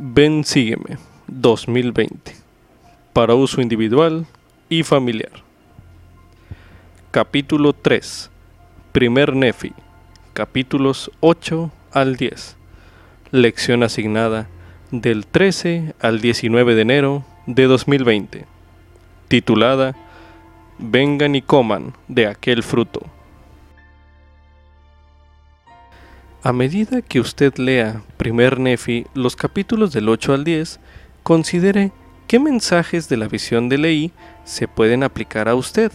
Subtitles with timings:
[0.00, 0.96] Ven Sígueme.
[1.26, 2.36] 2020
[3.12, 4.26] para uso individual
[4.68, 5.32] y familiar.
[7.10, 8.30] Capítulo 3
[8.92, 9.72] Primer Nefi.
[10.34, 12.56] Capítulos 8 al 10
[13.32, 14.48] Lección asignada
[14.92, 18.46] del 13 al 19 de enero de 2020
[19.26, 19.96] titulada
[20.78, 23.02] Vengan y coman de aquel fruto.
[26.42, 30.78] A medida que usted lea Primer Nefi los capítulos del 8 al 10,
[31.24, 31.90] considere
[32.28, 34.12] qué mensajes de la visión de Leí
[34.44, 35.90] se pueden aplicar a usted.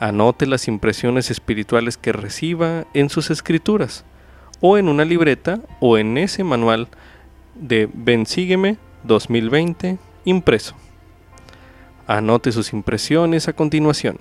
[0.00, 4.04] Anote las impresiones espirituales que reciba en sus escrituras,
[4.60, 6.88] o en una libreta, o en ese manual
[7.54, 10.74] de Bensígueme 2020 impreso.
[12.08, 14.18] Anote sus impresiones a continuación.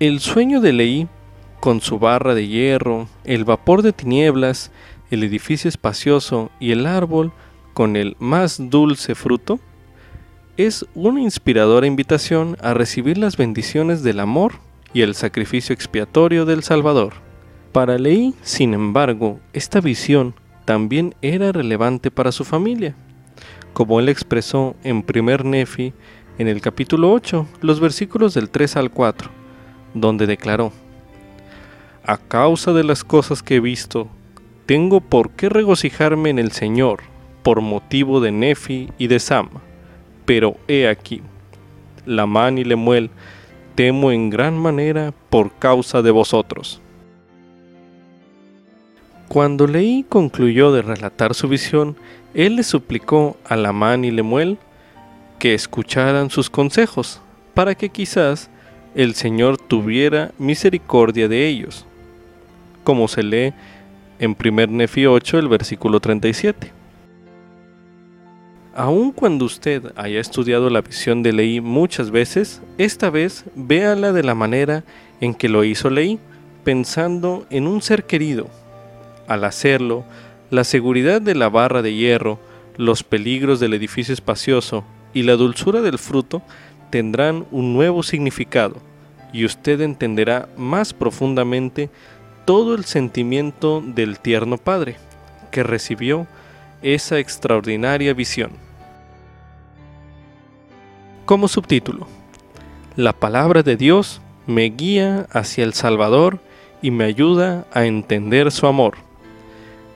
[0.00, 1.08] El sueño de Leí
[1.62, 4.72] con su barra de hierro, el vapor de tinieblas,
[5.12, 7.32] el edificio espacioso y el árbol
[7.72, 9.60] con el más dulce fruto,
[10.56, 14.54] es una inspiradora invitación a recibir las bendiciones del amor
[14.92, 17.12] y el sacrificio expiatorio del Salvador.
[17.70, 20.34] Para Leí, sin embargo, esta visión
[20.64, 22.96] también era relevante para su familia,
[23.72, 25.92] como él expresó en primer Nefi
[26.38, 29.30] en el capítulo 8, los versículos del 3 al 4,
[29.94, 30.72] donde declaró,
[32.04, 34.08] a causa de las cosas que he visto,
[34.66, 37.00] tengo por qué regocijarme en el Señor,
[37.42, 39.48] por motivo de Nefi y de Sam.
[40.24, 41.22] Pero he aquí,
[42.04, 43.10] Lamán y Lemuel,
[43.74, 46.80] temo en gran manera por causa de vosotros.
[49.28, 51.96] Cuando Leí concluyó de relatar su visión,
[52.34, 54.58] él le suplicó a Lamán y Lemuel
[55.38, 57.20] que escucharan sus consejos,
[57.54, 58.50] para que quizás
[58.94, 61.86] el Señor tuviera misericordia de ellos
[62.84, 63.52] como se lee
[64.18, 66.72] en 1 Nefi 8, el versículo 37.
[68.74, 74.22] Aun cuando usted haya estudiado la visión de Leí muchas veces, esta vez véala de
[74.22, 74.84] la manera
[75.20, 76.18] en que lo hizo Leí,
[76.64, 78.48] pensando en un ser querido.
[79.28, 80.04] Al hacerlo,
[80.50, 82.38] la seguridad de la barra de hierro,
[82.76, 86.42] los peligros del edificio espacioso y la dulzura del fruto
[86.90, 88.76] tendrán un nuevo significado,
[89.32, 91.90] y usted entenderá más profundamente
[92.44, 94.96] todo el sentimiento del tierno Padre,
[95.50, 96.26] que recibió
[96.82, 98.52] esa extraordinaria visión.
[101.24, 102.06] Como subtítulo,
[102.96, 106.40] La palabra de Dios me guía hacia el Salvador
[106.82, 108.96] y me ayuda a entender su amor.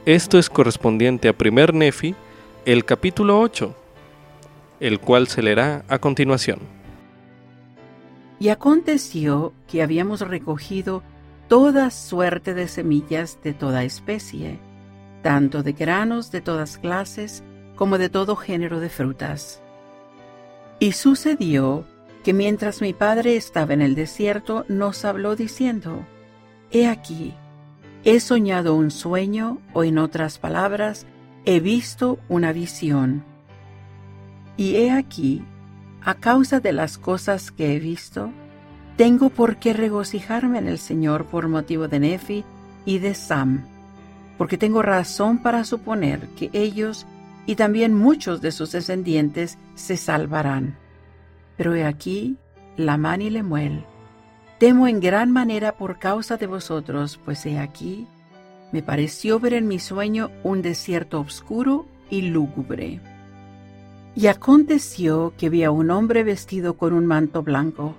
[0.06, 2.14] Esto es correspondiente a primer Nefi,
[2.64, 3.74] el capítulo 8,
[4.80, 6.60] el cual se leerá a continuación.
[8.38, 11.02] Y aconteció que habíamos recogido
[11.48, 14.58] toda suerte de semillas de toda especie,
[15.22, 17.42] tanto de granos de todas clases
[17.76, 19.62] como de todo género de frutas.
[20.78, 21.84] Y sucedió
[22.24, 26.04] que mientras mi padre estaba en el desierto, nos habló diciendo,
[26.72, 27.34] He aquí,
[28.04, 31.06] he soñado un sueño, o en otras palabras,
[31.44, 33.24] he visto una visión.
[34.56, 35.44] Y he aquí,
[36.02, 38.32] a causa de las cosas que he visto,
[38.96, 42.44] tengo por qué regocijarme en el Señor por motivo de Nefi
[42.84, 43.64] y de Sam,
[44.38, 47.06] porque tengo razón para suponer que ellos
[47.46, 50.76] y también muchos de sus descendientes se salvarán.
[51.56, 52.36] Pero he aquí,
[52.76, 53.84] Lamán y Lemuel,
[54.58, 58.06] temo en gran manera por causa de vosotros, pues he aquí,
[58.72, 63.00] me pareció ver en mi sueño un desierto oscuro y lúgubre.
[64.14, 67.94] Y aconteció que vi a un hombre vestido con un manto blanco,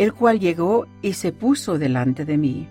[0.00, 2.66] el cual llegó y se puso delante de mí.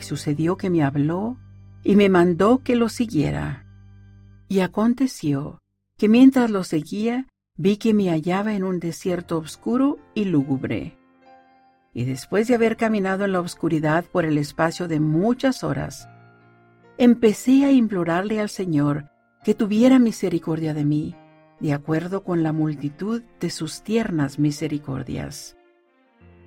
[0.00, 1.36] Y sucedió que me habló
[1.82, 3.66] y me mandó que lo siguiera.
[4.48, 5.60] Y aconteció
[5.98, 7.26] que mientras lo seguía,
[7.58, 10.96] vi que me hallaba en un desierto oscuro y lúgubre.
[11.92, 16.08] Y después de haber caminado en la oscuridad por el espacio de muchas horas,
[16.96, 19.10] empecé a implorarle al Señor
[19.44, 21.14] que tuviera misericordia de mí,
[21.60, 25.58] de acuerdo con la multitud de sus tiernas misericordias.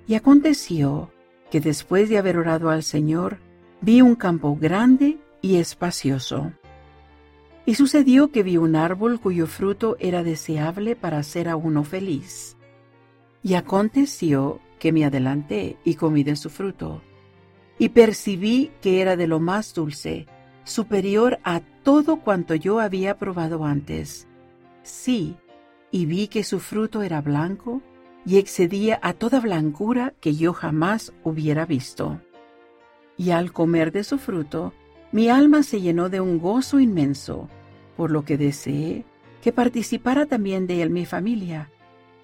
[0.08, 1.12] Y aconteció
[1.50, 3.38] que después de haber orado al Señor,
[3.82, 6.52] vi un campo grande y espacioso.
[7.66, 12.56] Y sucedió que vi un árbol cuyo fruto era deseable para hacer a uno feliz.
[13.42, 17.02] Y aconteció que me adelanté y comí de su fruto,
[17.78, 20.26] y percibí que era de lo más dulce,
[20.64, 24.26] superior a todo cuanto yo había probado antes.
[24.82, 25.36] Sí,
[25.90, 27.82] y vi que su fruto era blanco,
[28.28, 32.20] y excedía a toda blancura que yo jamás hubiera visto.
[33.16, 34.74] Y al comer de su fruto,
[35.12, 37.48] mi alma se llenó de un gozo inmenso,
[37.96, 39.06] por lo que deseé
[39.40, 41.70] que participara también de él mi familia,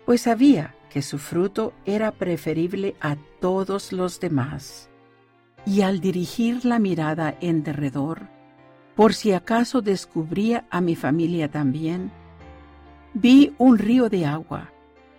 [0.05, 4.91] pues sabía que su fruto era preferible a todos los demás.
[5.65, 8.29] Y al dirigir la mirada en derredor,
[8.95, 12.12] por si acaso descubría a mi familia también,
[13.15, 14.74] vi un río de agua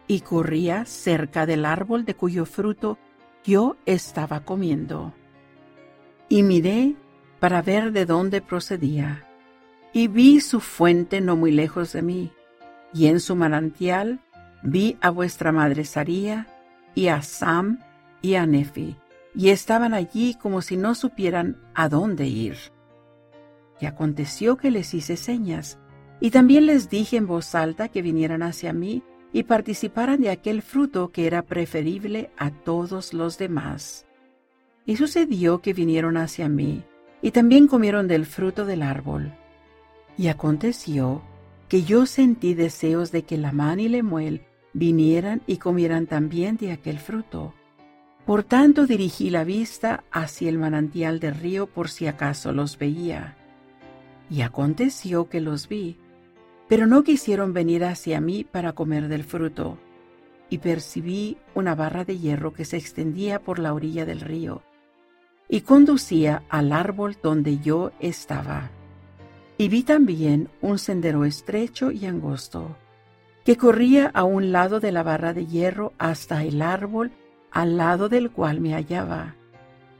[0.08, 2.98] y corría cerca del árbol de cuyo fruto
[3.44, 5.14] yo estaba comiendo.
[6.30, 6.96] Y miré
[7.40, 9.28] para ver de dónde procedía,
[9.94, 12.32] y vi su fuente no muy lejos de mí,
[12.94, 14.20] y en su manantial
[14.64, 16.48] vi a vuestra madre Saría,
[16.96, 17.80] y a Sam,
[18.22, 18.96] y a Nefi,
[19.36, 22.58] y estaban allí como si no supieran a dónde ir.
[23.80, 25.78] Y aconteció que les hice señas,
[26.20, 30.62] y también les dije en voz alta que vinieran hacia mí y participaran de aquel
[30.62, 34.06] fruto que era preferible a todos los demás.
[34.86, 36.84] Y sucedió que vinieron hacia mí,
[37.22, 39.34] y también comieron del fruto del árbol.
[40.18, 41.22] Y aconteció
[41.68, 44.42] que yo sentí deseos de que Lamán y Lemuel
[44.74, 47.54] vinieran y comieran también de aquel fruto.
[48.26, 53.38] Por tanto dirigí la vista hacia el manantial del río por si acaso los veía.
[54.30, 55.98] Y aconteció que los vi,
[56.68, 59.78] pero no quisieron venir hacia mí para comer del fruto.
[60.50, 64.62] Y percibí una barra de hierro que se extendía por la orilla del río
[65.48, 68.72] y conducía al árbol donde yo estaba.
[69.58, 72.76] Y vi también un sendero estrecho y angosto,
[73.44, 77.12] que corría a un lado de la barra de hierro hasta el árbol
[77.52, 79.36] al lado del cual me hallaba,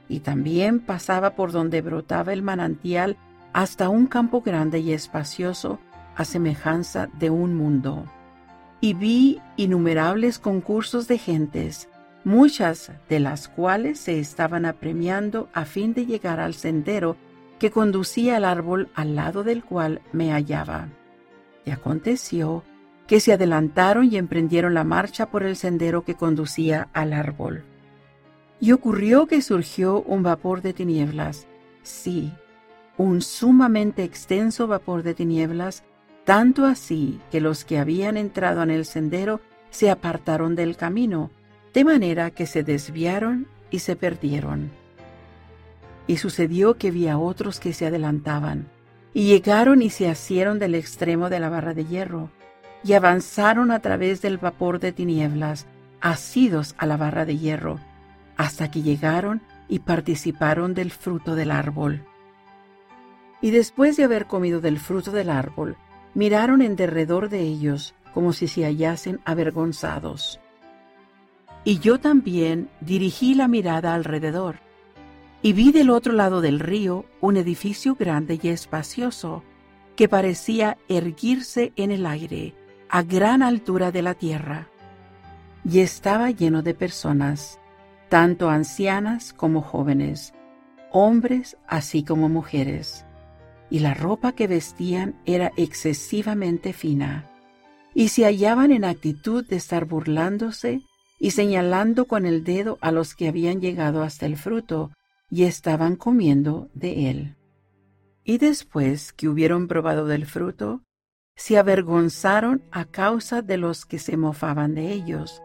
[0.08, 3.16] y también pasaba por donde brotaba el manantial
[3.52, 5.78] hasta un campo grande y espacioso
[6.16, 8.04] a semejanza de un mundo.
[8.80, 11.88] Y vi innumerables concursos de gentes,
[12.24, 17.16] muchas de las cuales se estaban apremiando a fin de llegar al sendero
[17.58, 20.88] que conducía al árbol al lado del cual me hallaba.
[21.64, 22.64] Y aconteció
[23.06, 27.64] que se adelantaron y emprendieron la marcha por el sendero que conducía al árbol.
[28.60, 31.46] Y ocurrió que surgió un vapor de tinieblas,
[31.82, 32.32] sí,
[32.96, 35.84] un sumamente extenso vapor de tinieblas,
[36.26, 39.40] tanto así que los que habían entrado en el sendero
[39.70, 41.30] se apartaron del camino,
[41.72, 44.72] de manera que se desviaron y se perdieron.
[46.08, 48.66] Y sucedió que vi a otros que se adelantaban,
[49.14, 52.30] y llegaron y se asieron del extremo de la barra de hierro,
[52.82, 55.66] y avanzaron a través del vapor de tinieblas,
[56.00, 57.78] asidos a la barra de hierro,
[58.36, 62.04] hasta que llegaron y participaron del fruto del árbol.
[63.40, 65.76] Y después de haber comido del fruto del árbol,
[66.16, 70.40] miraron en derredor de ellos como si se hallasen avergonzados.
[71.62, 74.56] Y yo también dirigí la mirada alrededor,
[75.42, 79.44] y vi del otro lado del río un edificio grande y espacioso,
[79.94, 82.54] que parecía erguirse en el aire,
[82.88, 84.68] a gran altura de la tierra,
[85.70, 87.60] y estaba lleno de personas,
[88.08, 90.32] tanto ancianas como jóvenes,
[90.92, 93.04] hombres así como mujeres,
[93.70, 97.30] y la ropa que vestían era excesivamente fina,
[97.94, 100.82] y se hallaban en actitud de estar burlándose
[101.18, 104.90] y señalando con el dedo a los que habían llegado hasta el fruto
[105.30, 107.36] y estaban comiendo de él.
[108.22, 110.82] Y después que hubieron probado del fruto,
[111.36, 115.42] se avergonzaron a causa de los que se mofaban de ellos,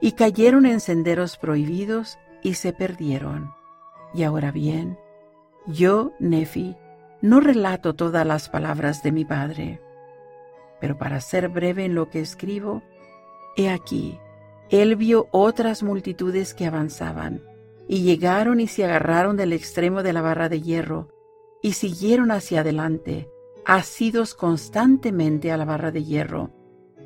[0.00, 3.50] y cayeron en senderos prohibidos y se perdieron.
[4.14, 4.98] Y ahora bien,
[5.66, 6.76] yo, Nefi,
[7.22, 9.80] no relato todas las palabras de mi padre,
[10.80, 12.82] pero para ser breve en lo que escribo,
[13.56, 14.18] he aquí,
[14.70, 17.42] él vio otras multitudes que avanzaban,
[17.88, 21.08] y llegaron y se agarraron del extremo de la barra de hierro,
[21.62, 23.28] y siguieron hacia adelante,
[23.66, 26.50] asidos constantemente a la barra de hierro,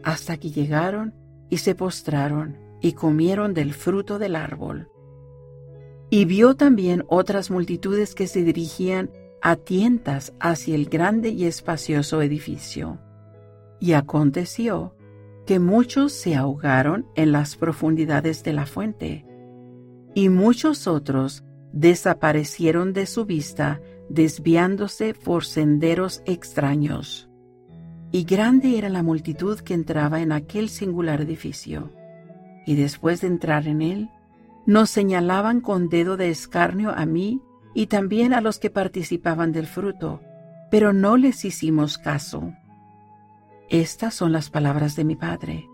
[0.03, 1.15] hasta que llegaron
[1.51, 4.91] y se postraron y comieron del fruto del árbol.
[6.11, 9.11] Y vio también otras multitudes que se dirigían
[9.47, 12.99] a tientas hacia el grande y espacioso edificio.
[13.79, 14.97] Y aconteció
[15.45, 19.27] que muchos se ahogaron en las profundidades de la fuente,
[20.15, 27.29] y muchos otros desaparecieron de su vista desviándose por senderos extraños.
[28.13, 31.93] Y grande era la multitud que entraba en aquel singular edificio,
[32.65, 34.09] y después de entrar en él,
[34.65, 37.43] nos señalaban con dedo de escarnio a mí
[37.75, 40.21] y también a los que participaban del fruto,
[40.71, 42.53] pero no les hicimos caso.
[43.69, 45.69] Estas son las palabras de mi Padre,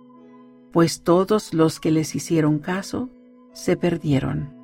[0.73, 3.11] pues todos los que les hicieron caso
[3.53, 4.55] se perdieron.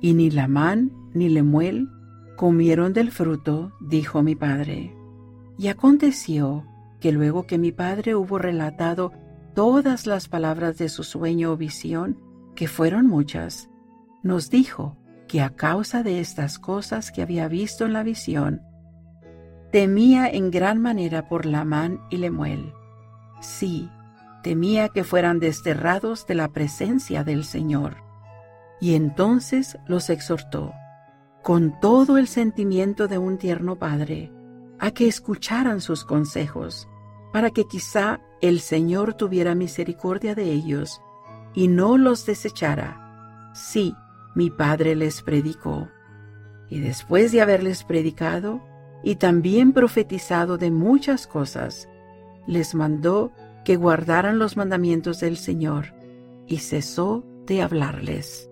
[0.00, 1.88] Y ni Lamán ni Lemuel
[2.38, 4.94] Comieron del fruto, dijo mi padre.
[5.58, 6.64] Y aconteció
[7.00, 9.10] que luego que mi padre hubo relatado
[9.56, 12.16] todas las palabras de su sueño o visión,
[12.54, 13.70] que fueron muchas,
[14.22, 14.96] nos dijo
[15.28, 18.62] que a causa de estas cosas que había visto en la visión,
[19.70, 22.72] temía en gran manera por Lamán y Lemuel.
[23.40, 23.88] Sí,
[24.42, 27.98] temía que fueran desterrados de la presencia del Señor.
[28.80, 30.72] Y entonces los exhortó,
[31.42, 34.32] con todo el sentimiento de un tierno padre,
[34.78, 36.88] a que escucharan sus consejos,
[37.32, 41.02] para que quizá el Señor tuviera misericordia de ellos
[41.54, 43.50] y no los desechara.
[43.54, 43.94] Sí,
[44.38, 45.88] mi padre les predicó.
[46.70, 48.62] Y después de haberles predicado
[49.02, 51.88] y también profetizado de muchas cosas,
[52.46, 53.32] les mandó
[53.64, 55.86] que guardaran los mandamientos del Señor,
[56.46, 58.48] y cesó de hablarles.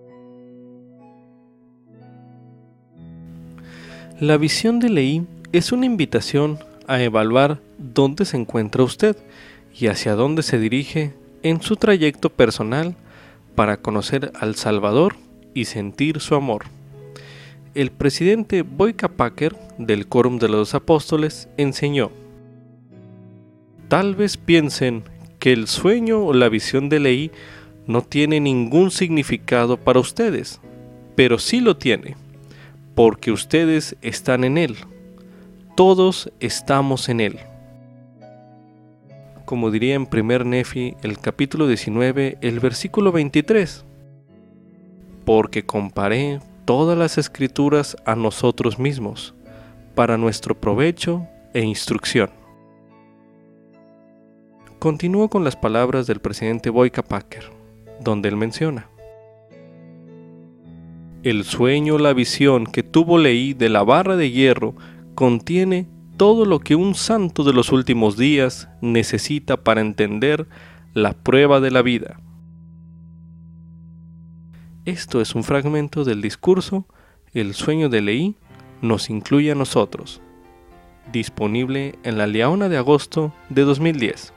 [4.18, 9.16] La visión de Leí es una invitación a evaluar dónde se encuentra usted
[9.72, 11.14] y hacia dónde se dirige
[11.44, 12.96] en su trayecto personal
[13.54, 15.14] para conocer al Salvador
[15.56, 16.66] y sentir su amor.
[17.74, 22.12] El presidente Boyka Packer del Quórum de los Apóstoles enseñó:
[23.88, 25.02] Tal vez piensen
[25.38, 27.30] que el sueño o la visión de Leí
[27.86, 30.60] no tiene ningún significado para ustedes,
[31.14, 32.16] pero sí lo tiene,
[32.94, 34.76] porque ustedes están en él.
[35.74, 37.38] Todos estamos en él
[39.46, 43.85] como diría en primer Nefi el capítulo 19, el versículo 23.
[45.26, 49.34] Porque comparé todas las escrituras a nosotros mismos,
[49.94, 52.30] para nuestro provecho e instrucción.
[54.78, 57.50] Continúo con las palabras del presidente Boyka Packer,
[58.00, 58.88] donde él menciona.
[61.22, 64.74] El sueño, la visión que tuvo Leí de la barra de hierro
[65.14, 70.46] contiene todo lo que un santo de los últimos días necesita para entender
[70.94, 72.20] la prueba de la vida.
[74.86, 76.86] Esto es un fragmento del discurso
[77.34, 78.36] El sueño de Leí
[78.82, 80.20] nos incluye a nosotros,
[81.10, 84.32] disponible en la Leona de agosto de 2010.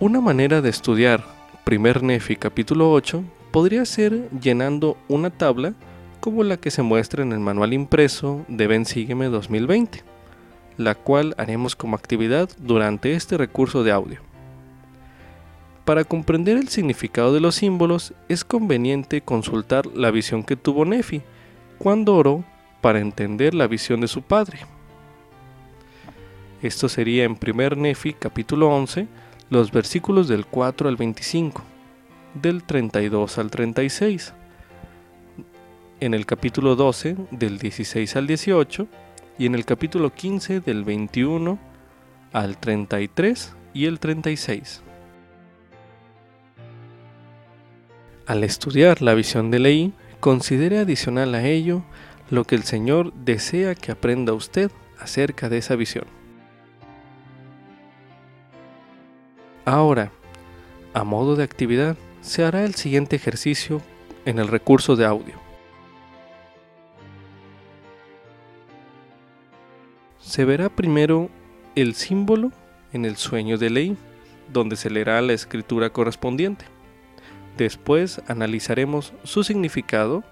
[0.00, 1.24] Una manera de estudiar
[1.64, 5.72] Primer Nefi capítulo 8 podría ser llenando una tabla
[6.20, 10.04] como la que se muestra en el manual impreso de Ven Sígueme 2020,
[10.76, 14.27] la cual haremos como actividad durante este recurso de audio.
[15.88, 21.22] Para comprender el significado de los símbolos es conveniente consultar la visión que tuvo Nefi
[21.78, 22.44] cuando oró
[22.82, 24.58] para entender la visión de su padre.
[26.60, 29.08] Esto sería en 1 Nefi capítulo 11,
[29.48, 31.62] los versículos del 4 al 25,
[32.34, 34.34] del 32 al 36
[36.00, 38.86] en el capítulo 12 del 16 al 18
[39.38, 41.58] y en el capítulo 15 del 21
[42.34, 44.82] al 33 y el 36.
[48.28, 51.82] Al estudiar la visión de ley, considere adicional a ello
[52.28, 54.70] lo que el Señor desea que aprenda usted
[55.00, 56.04] acerca de esa visión.
[59.64, 60.12] Ahora,
[60.92, 63.80] a modo de actividad, se hará el siguiente ejercicio
[64.26, 65.36] en el recurso de audio.
[70.20, 71.30] Se verá primero
[71.76, 72.52] el símbolo
[72.92, 73.96] en el sueño de ley,
[74.52, 76.66] donde se leerá la escritura correspondiente.
[77.58, 80.22] Después analizaremos su significado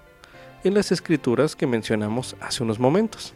[0.63, 3.33] en las escrituras que mencionamos hace unos momentos.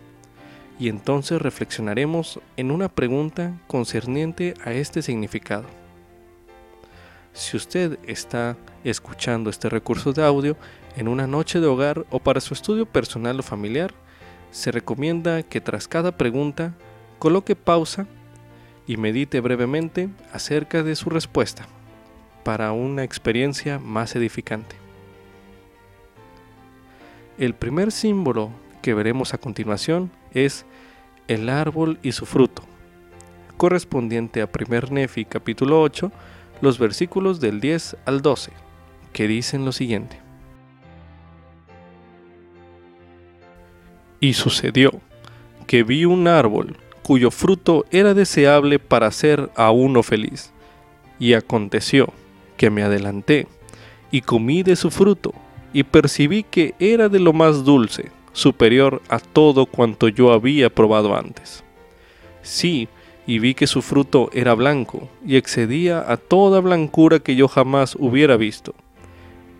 [0.79, 5.65] Y entonces reflexionaremos en una pregunta concerniente a este significado.
[7.33, 8.55] Si usted está
[8.86, 10.55] escuchando este recurso de audio
[10.95, 13.93] en una noche de hogar o para su estudio personal o familiar,
[14.51, 16.75] se recomienda que tras cada pregunta
[17.19, 18.07] coloque pausa
[18.88, 21.67] y medite brevemente acerca de su respuesta
[22.43, 24.75] para una experiencia más edificante.
[27.38, 30.65] El primer símbolo que veremos a continuación es
[31.27, 32.63] el árbol y su fruto,
[33.57, 36.12] correspondiente a 1 Nefi capítulo 8,
[36.62, 38.51] los versículos del 10 al 12,
[39.13, 40.19] que dicen lo siguiente.
[44.19, 44.91] Y sucedió
[45.65, 50.51] que vi un árbol cuyo fruto era deseable para hacer a uno feliz.
[51.19, 52.13] Y aconteció
[52.61, 53.47] que me adelanté
[54.11, 55.33] y comí de su fruto
[55.73, 61.17] y percibí que era de lo más dulce, superior a todo cuanto yo había probado
[61.17, 61.63] antes.
[62.43, 62.87] Sí,
[63.25, 67.95] y vi que su fruto era blanco y excedía a toda blancura que yo jamás
[67.97, 68.75] hubiera visto.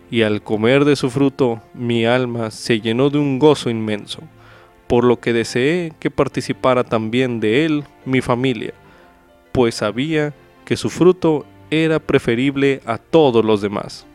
[0.08, 4.20] y al comer de su fruto mi alma se llenó de un gozo inmenso,
[4.86, 8.74] por lo que deseé que participara también de él mi familia,
[9.50, 14.06] pues sabía que su fruto era preferible a todos los demás.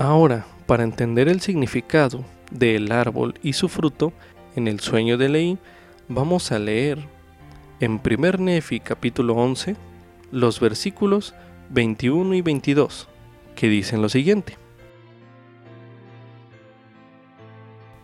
[0.00, 4.12] Ahora, para entender el significado del árbol y su fruto
[4.56, 5.58] en el sueño de Leí,
[6.08, 6.98] vamos a leer
[7.78, 9.76] en 1 Nefi capítulo 11
[10.32, 11.32] los versículos
[11.70, 13.08] 21 y 22,
[13.54, 14.58] que dicen lo siguiente.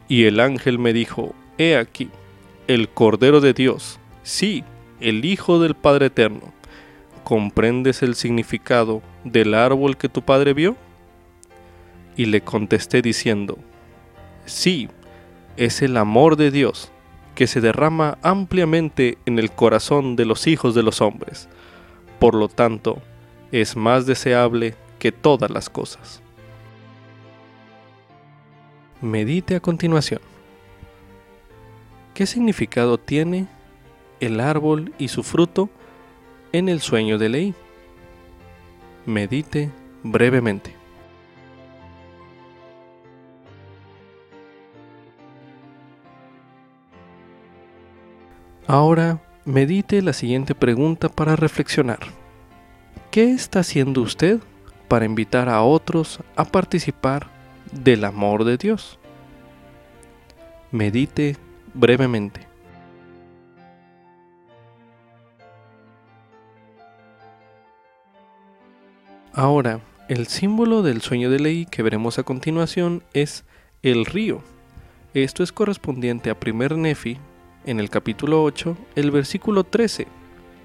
[0.07, 2.11] Y el ángel me dijo, He aquí,
[2.69, 4.63] el Cordero de Dios, sí,
[5.03, 6.53] el Hijo del Padre Eterno.
[7.25, 10.77] ¿Comprendes el significado del árbol que tu padre vio?
[12.17, 13.59] Y le contesté diciendo,
[14.45, 14.89] Sí,
[15.57, 16.91] es el amor de Dios
[17.35, 21.49] que se derrama ampliamente en el corazón de los hijos de los hombres.
[22.19, 22.99] Por lo tanto,
[23.53, 26.23] es más deseable que todas las cosas.
[29.01, 30.21] Medite a continuación.
[32.15, 33.49] ¿Qué significado tiene
[34.23, 35.69] el árbol y su fruto
[36.53, 37.55] en el sueño de ley?
[39.05, 39.71] Medite
[40.05, 40.77] brevemente.
[48.69, 51.99] Ahora medite la siguiente pregunta para reflexionar.
[53.11, 54.39] ¿Qué está haciendo usted
[54.87, 57.27] para invitar a otros a participar
[57.73, 59.01] del amor de Dios?
[60.71, 61.37] Medite
[61.75, 62.52] brevemente.
[69.35, 73.45] Ahora, el símbolo del sueño de ley que veremos a continuación es
[73.83, 74.43] el río.
[75.15, 77.19] Esto es correspondiente a primer Nefi,
[77.65, 80.07] en el capítulo 8, el versículo 13,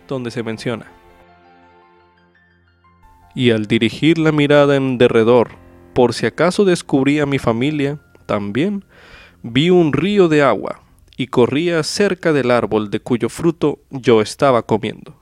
[0.07, 0.87] donde se menciona
[3.37, 5.51] y al dirigir la mirada en derredor,
[5.93, 8.83] por si acaso descubrí a mi familia, también
[9.43, 10.81] vi un río de agua
[11.17, 15.15] y corría cerca del árbol de cuyo fruto yo estaba comiendo.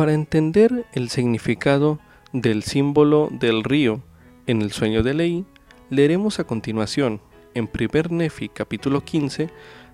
[0.00, 2.00] Para entender el significado
[2.32, 4.02] del símbolo del río
[4.46, 5.44] en el sueño de ley,
[5.90, 7.20] leeremos a continuación
[7.52, 9.50] en 1 Nefi capítulo 15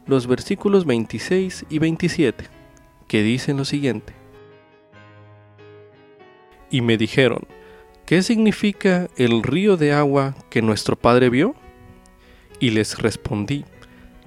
[0.06, 2.44] los versículos 26 y 27,
[3.08, 4.12] que dicen lo siguiente
[6.70, 7.40] y me dijeron,
[8.04, 11.56] ¿qué significa el río de agua que nuestro padre vio?
[12.60, 13.64] Y les respondí,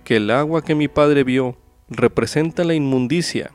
[0.04, 1.56] que el agua que mi padre vio
[1.88, 3.52] representa la inmundicia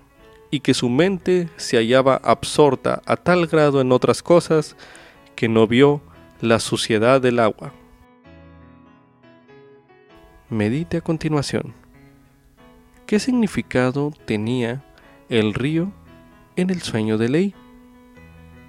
[0.54, 4.76] y que su mente se hallaba absorta a tal grado en otras cosas
[5.34, 6.00] que no vio
[6.40, 7.72] la suciedad del agua.
[10.48, 11.74] Medite a continuación.
[13.04, 14.84] ¿Qué significado tenía
[15.28, 15.90] el río
[16.54, 17.54] en el sueño de ley?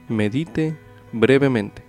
[0.10, 0.76] medite
[1.12, 1.85] brevemente.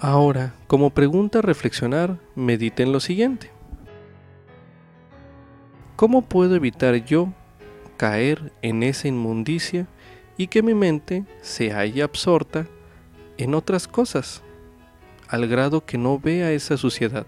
[0.00, 3.50] Ahora, como pregunta a reflexionar, medite en lo siguiente.
[5.96, 7.32] ¿Cómo puedo evitar yo
[7.96, 9.88] caer en esa inmundicia
[10.36, 12.68] y que mi mente se haya absorta
[13.38, 14.44] en otras cosas,
[15.26, 17.26] al grado que no vea esa suciedad?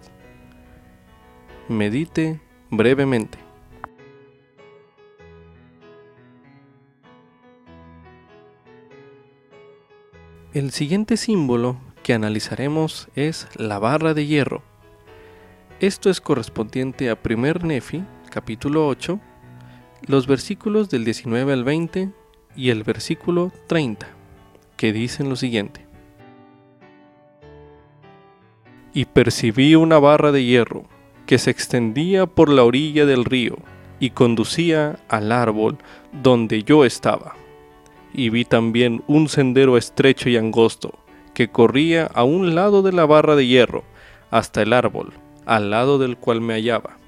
[1.68, 3.38] Medite brevemente.
[10.52, 14.64] El siguiente símbolo que analizaremos es la barra de hierro.
[15.78, 19.20] Esto es correspondiente a 1 Nefi, capítulo 8,
[20.08, 22.10] los versículos del 19 al 20
[22.56, 24.08] y el versículo 30,
[24.76, 25.86] que dicen lo siguiente.
[28.92, 30.86] Y percibí una barra de hierro
[31.26, 33.56] que se extendía por la orilla del río
[34.00, 35.78] y conducía al árbol
[36.10, 37.36] donde yo estaba
[38.12, 40.98] y vi también un sendero estrecho y angosto,
[41.40, 43.82] que corría a un lado de la barra de hierro,
[44.30, 45.14] hasta el árbol,
[45.46, 46.98] al lado del cual me hallaba.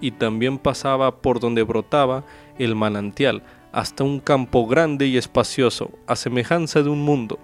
[0.00, 2.22] Y también pasaba por donde brotaba
[2.60, 7.40] el manantial, hasta un campo grande y espacioso, a semejanza de un mundo.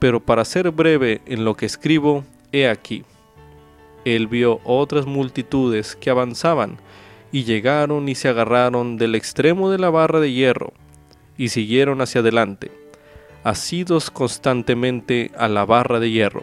[0.00, 3.02] Pero para ser breve en lo que escribo, he aquí.
[4.04, 6.76] Él vio otras multitudes que avanzaban,
[7.32, 10.74] y llegaron y se agarraron del extremo de la barra de hierro,
[11.38, 12.70] y siguieron hacia adelante,
[13.46, 16.42] asidos constantemente a la barra de hierro,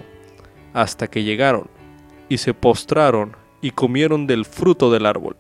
[0.72, 1.68] hasta que llegaron
[2.30, 5.36] y se postraron y comieron del fruto del árbol.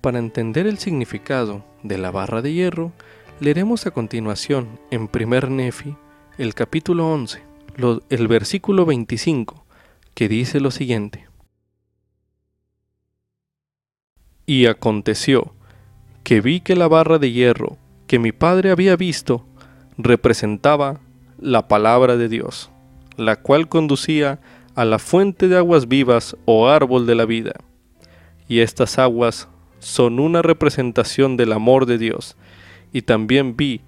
[0.00, 2.92] Para entender el significado de la barra de hierro,
[3.40, 5.94] leeremos a continuación en primer Nefi
[6.38, 7.42] el capítulo 11,
[8.08, 9.66] el versículo 25,
[10.14, 11.28] que dice lo siguiente.
[14.46, 15.52] Y aconteció
[16.24, 19.46] que vi que la barra de hierro que mi padre había visto
[19.98, 21.00] representaba
[21.38, 22.70] la palabra de Dios,
[23.16, 24.40] la cual conducía
[24.74, 27.54] a la fuente de aguas vivas o árbol de la vida.
[28.48, 32.36] Y estas aguas son una representación del amor de Dios,
[32.92, 33.80] y también vi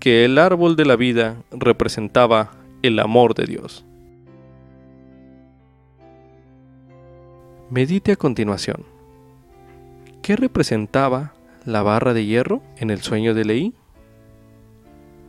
[0.00, 3.84] que el árbol de la vida representaba el amor de Dios.
[7.70, 8.84] Medite a continuación.
[10.22, 11.34] ¿Qué representaba
[11.66, 13.74] la barra de hierro en el sueño de Leí?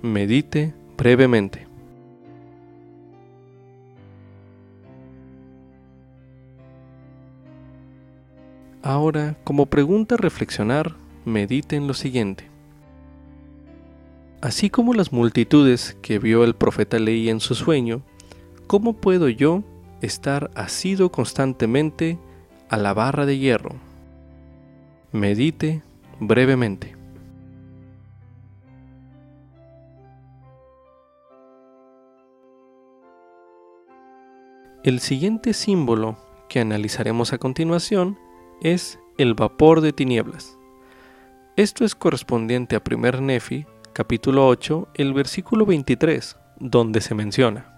[0.04, 1.68] Medite brevemente.
[8.84, 10.96] Ahora, como pregunta reflexionar,
[11.26, 12.48] medite en lo siguiente.
[14.40, 18.04] Así como las multitudes que vio el profeta Leí en su sueño,
[18.68, 19.64] ¿cómo puedo yo
[20.02, 22.20] estar asido constantemente
[22.70, 23.76] a la barra de hierro?
[25.12, 25.82] Medite
[26.20, 26.96] brevemente.
[34.84, 38.18] El siguiente símbolo que analizaremos a continuación
[38.62, 40.58] es el vapor de tinieblas.
[41.58, 47.74] Esto es correspondiente a 1 Nefi, capítulo 8, el versículo 23, donde se menciona.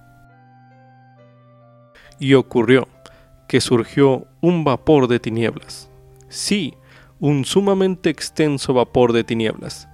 [2.20, 2.88] Y ocurrió
[3.48, 5.90] que surgió un vapor de tinieblas.
[6.28, 6.76] Sí,
[7.20, 9.90] un sumamente extenso vapor de tinieblas,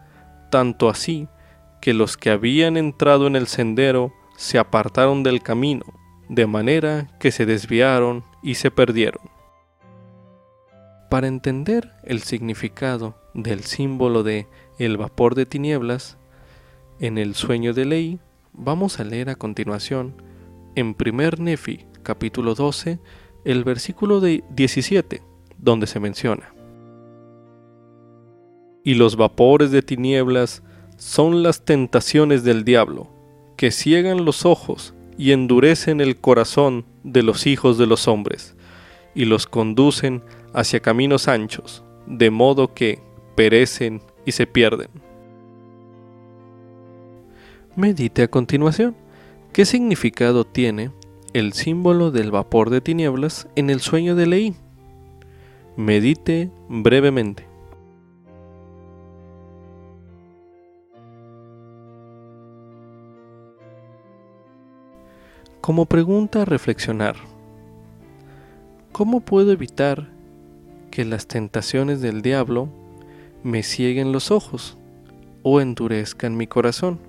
[0.52, 1.28] tanto así
[1.82, 5.86] que los que habían entrado en el sendero se apartaron del camino,
[6.30, 9.22] de manera que se desviaron y se perdieron.
[11.10, 14.48] Para entender el significado del símbolo de
[14.80, 16.18] el vapor de tinieblas,
[17.00, 18.20] en el sueño de ley,
[18.54, 20.22] vamos a leer a continuación
[20.76, 23.00] en 1 Nefi capítulo 12
[23.44, 25.22] el versículo de 17,
[25.58, 26.55] donde se menciona.
[28.86, 30.64] Y los vapores de tinieblas
[30.96, 33.10] son las tentaciones del diablo,
[33.58, 38.56] que ciegan los ojos y endurecen el corazón de los hijos de los hombres,
[39.14, 43.02] y los conducen hacia caminos anchos, de modo que
[43.36, 44.90] perecen y se pierden.
[47.76, 48.96] Medite a continuación.
[49.52, 50.92] ¿Qué significado tiene
[51.34, 54.56] el símbolo del vapor de tinieblas en el sueño de Leí?
[55.76, 57.55] Medite brevemente.
[65.66, 67.16] Como pregunta a reflexionar,
[68.92, 70.12] ¿cómo puedo evitar
[70.92, 72.70] que las tentaciones del diablo
[73.42, 74.78] me cieguen los ojos
[75.42, 77.00] o endurezcan mi corazón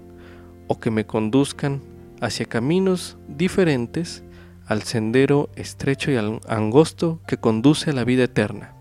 [0.69, 1.83] o que me conduzcan
[2.23, 4.25] hacia caminos diferentes
[4.64, 6.16] al sendero estrecho y
[6.49, 8.73] angosto que conduce a la vida eterna.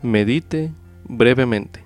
[0.00, 0.72] Medite
[1.06, 1.83] brevemente.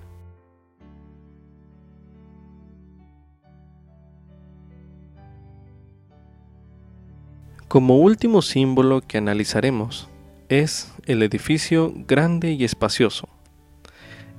[7.69, 10.09] Como último símbolo que analizaremos
[10.49, 13.29] es el edificio grande y espacioso.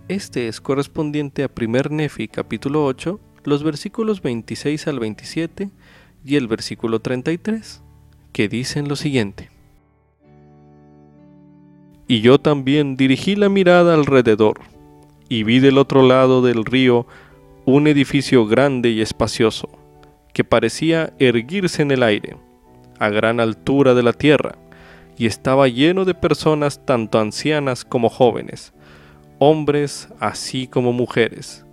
[0.09, 5.71] Este es correspondiente a 1 Nefi capítulo 8, los versículos 26 al 27
[6.25, 7.81] y el versículo 33,
[8.33, 9.49] que dicen lo siguiente.
[12.09, 14.59] Y yo también dirigí la mirada alrededor,
[15.29, 17.07] y vi del otro lado del río
[17.65, 19.69] un edificio grande y espacioso,
[20.35, 22.37] que parecía erguirse en el aire,
[23.01, 24.55] a gran altura de la tierra,
[25.17, 28.73] y estaba lleno de personas tanto ancianas como jóvenes,
[29.39, 31.67] hombres así como mujeres,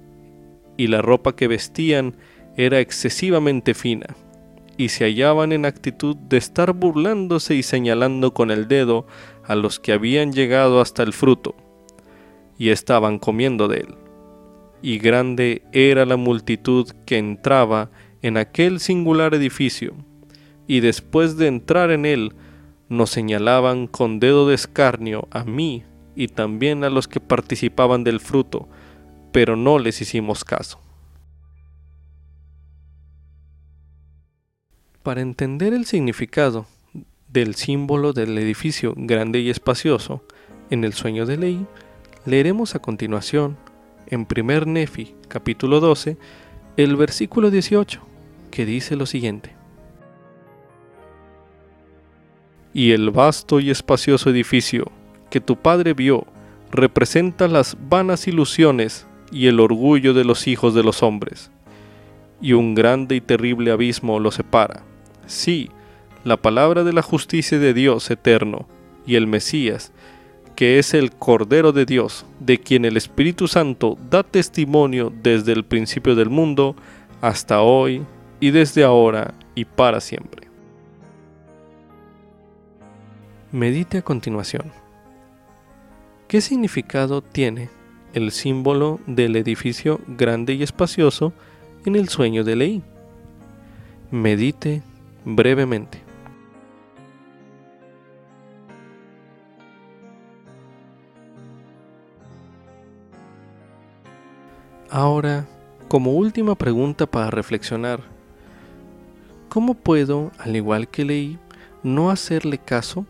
[0.78, 2.16] y la ropa que vestían
[2.56, 4.08] era excesivamente fina,
[4.78, 9.06] y se hallaban en actitud de estar burlándose y señalando con el dedo
[9.46, 11.56] a los que habían llegado hasta el fruto,
[12.58, 13.96] y estaban comiendo de él.
[14.82, 17.90] Y grande era la multitud que entraba
[18.22, 19.94] en aquel singular edificio,
[20.68, 22.34] y después de entrar en él,
[22.90, 25.84] nos señalaban con dedo de escarnio a mí
[26.16, 28.68] y también a los que participaban del fruto,
[29.32, 30.80] pero no les hicimos caso.
[35.04, 36.66] Para entender el significado
[37.30, 40.24] del símbolo del edificio grande y espacioso
[40.70, 41.66] en el sueño de ley,
[42.26, 43.58] leeremos a continuación
[44.08, 46.18] en 1 Nefi capítulo 12
[46.78, 48.02] el versículo 18,
[48.52, 49.57] que dice lo siguiente.
[52.78, 54.92] Y el vasto y espacioso edificio
[55.32, 56.28] que tu padre vio
[56.72, 61.50] representa las vanas ilusiones y el orgullo de los hijos de los hombres,
[62.40, 64.84] y un grande y terrible abismo lo separa.
[65.26, 65.72] Sí,
[66.24, 68.68] la palabra de la justicia de Dios eterno
[69.08, 69.92] y el Mesías,
[70.56, 75.66] que es el Cordero de Dios, de quien el Espíritu Santo da testimonio desde el
[75.66, 76.76] principio del mundo
[77.22, 78.04] hasta hoy
[78.40, 80.37] y desde ahora y para siempre.
[83.58, 84.72] Medite a continuación.
[86.28, 87.72] ¿Qué significado tiene
[88.14, 91.34] el símbolo del edificio grande y espacioso
[91.84, 92.84] en el sueño de Leí?
[94.12, 94.84] Medite
[95.26, 96.04] brevemente.
[104.92, 105.48] Ahora,
[105.88, 108.02] como última pregunta para reflexionar,
[109.50, 111.40] ¿cómo puedo, al igual que leí,
[111.82, 113.08] no hacerle caso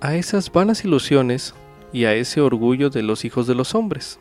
[0.00, 1.54] a esas vanas ilusiones
[1.92, 4.18] y a ese orgullo de los hijos de los hombres?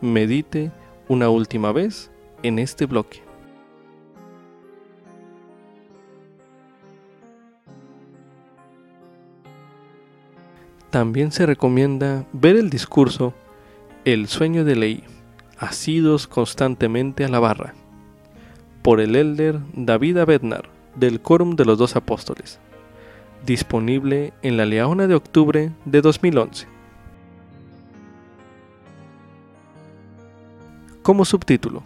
[0.00, 0.72] Medite
[1.08, 2.10] una última vez
[2.42, 3.22] en este bloque.
[10.90, 13.34] También se recomienda ver el discurso
[14.06, 15.04] el sueño de ley,
[15.58, 17.74] asidos constantemente a la barra,
[18.82, 22.60] por el elder David Abednar, del Quórum de los Dos Apóstoles,
[23.46, 26.66] disponible en la Leona de octubre de 2011.
[31.02, 31.84] Como subtítulo,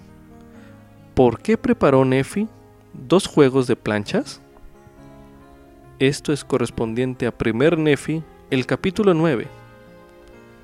[1.15, 2.49] ¿por qué preparó Nefi
[2.95, 4.41] dos juegos de planchas?
[5.99, 9.47] Esto es correspondiente a primer Nefi, el capítulo 9,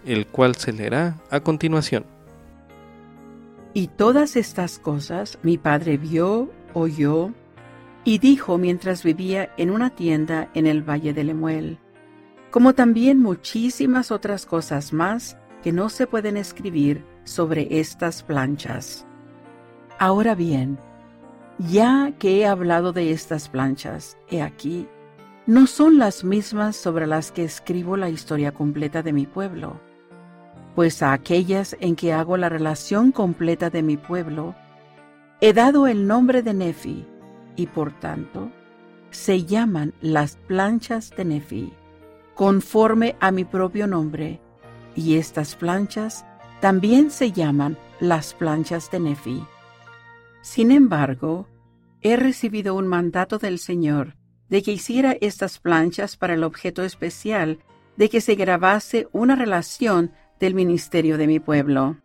[0.07, 2.07] el cual se leerá a continuación.
[3.75, 7.33] Y todas estas cosas mi padre vio, oyó
[8.07, 11.79] y dijo mientras vivía en una tienda en el valle de Lemuel,
[12.51, 19.05] como también muchísimas otras cosas más que no se pueden escribir sobre estas planchas.
[19.99, 20.79] Ahora bien,
[21.59, 24.89] ya que he hablado de estas planchas, he aquí,
[25.47, 29.79] no son las mismas sobre las que escribo la historia completa de mi pueblo
[30.77, 34.55] pues a aquellas en que hago la relación completa de mi pueblo,
[35.41, 37.07] he dado el nombre de Nefi,
[37.57, 38.51] y por tanto,
[39.11, 41.73] se llaman las planchas de Nefi,
[42.35, 44.41] conforme a mi propio nombre,
[44.95, 46.25] y estas planchas
[46.61, 49.43] también se llaman las planchas de Nefi.
[50.43, 51.49] Sin embargo,
[52.03, 54.17] he recibido un mandato del Señor
[54.49, 57.59] de que hiciera estas planchas para el objeto especial
[57.97, 61.97] de que se grabase una relación del ministerio de mi pueblo.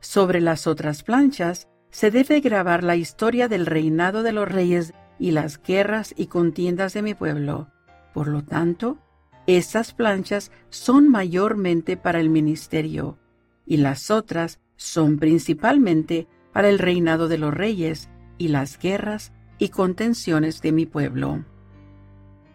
[0.00, 5.30] Sobre las otras planchas se debe grabar la historia del reinado de los reyes y
[5.30, 7.68] las guerras y contiendas de mi pueblo.
[8.12, 8.98] Por lo tanto,
[9.46, 13.16] estas planchas son mayormente para el ministerio
[13.64, 19.70] y las otras son principalmente para el reinado de los reyes y las guerras y
[19.70, 21.46] contenciones de mi pueblo.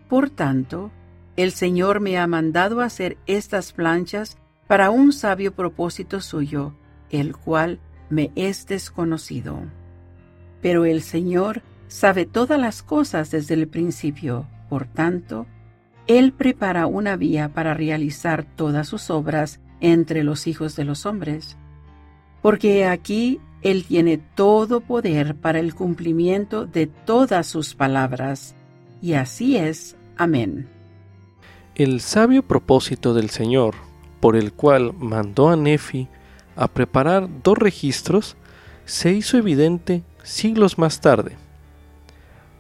[0.07, 0.91] Por tanto,
[1.35, 6.75] el Señor me ha mandado hacer estas planchas para un sabio propósito suyo,
[7.09, 7.79] el cual
[8.11, 9.63] me es desconocido.
[10.61, 15.47] Pero el Señor sabe todas las cosas desde el principio, por tanto,
[16.07, 21.57] Él prepara una vía para realizar todas sus obras entre los hijos de los hombres.
[22.41, 28.55] Porque aquí Él tiene todo poder para el cumplimiento de todas sus palabras.
[29.01, 29.95] Y así es.
[30.17, 30.69] Amén.
[31.75, 33.75] El sabio propósito del Señor
[34.21, 36.07] por el cual mandó a Nefi
[36.55, 38.35] a preparar dos registros
[38.85, 41.37] se hizo evidente siglos más tarde.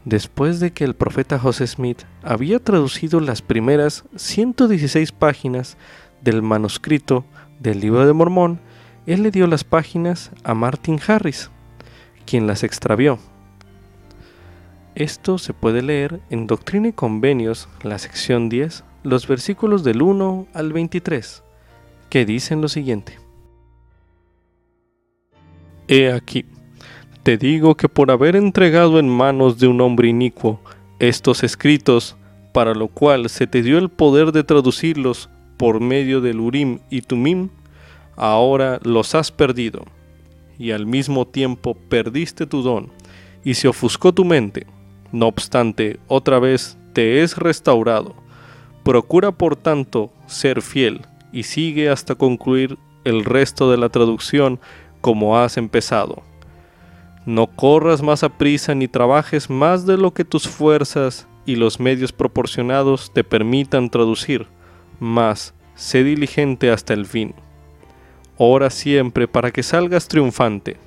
[0.05, 5.77] Después de que el profeta José Smith había traducido las primeras 116 páginas
[6.21, 7.23] del manuscrito
[7.59, 8.59] del libro de Mormón,
[9.05, 11.51] él le dio las páginas a Martin Harris,
[12.25, 13.19] quien las extravió.
[14.95, 20.47] Esto se puede leer en Doctrina y Convenios, la sección 10, los versículos del 1
[20.53, 21.43] al 23
[22.11, 23.20] que dicen lo siguiente.
[25.93, 26.45] He aquí,
[27.23, 30.61] te digo que por haber entregado en manos de un hombre inicuo
[30.99, 32.15] estos escritos,
[32.53, 37.01] para lo cual se te dio el poder de traducirlos por medio del Urim y
[37.01, 37.49] Tumim,
[38.15, 39.83] ahora los has perdido,
[40.57, 42.87] y al mismo tiempo perdiste tu don,
[43.43, 44.67] y se ofuscó tu mente.
[45.11, 48.15] No obstante, otra vez te es restaurado.
[48.83, 51.01] Procura por tanto ser fiel,
[51.33, 54.61] y sigue hasta concluir el resto de la traducción
[55.01, 56.23] como has empezado.
[57.25, 61.79] No corras más a prisa ni trabajes más de lo que tus fuerzas y los
[61.79, 64.47] medios proporcionados te permitan traducir,
[64.99, 67.35] mas sé diligente hasta el fin.
[68.37, 70.77] Ora siempre para que salgas triunfante.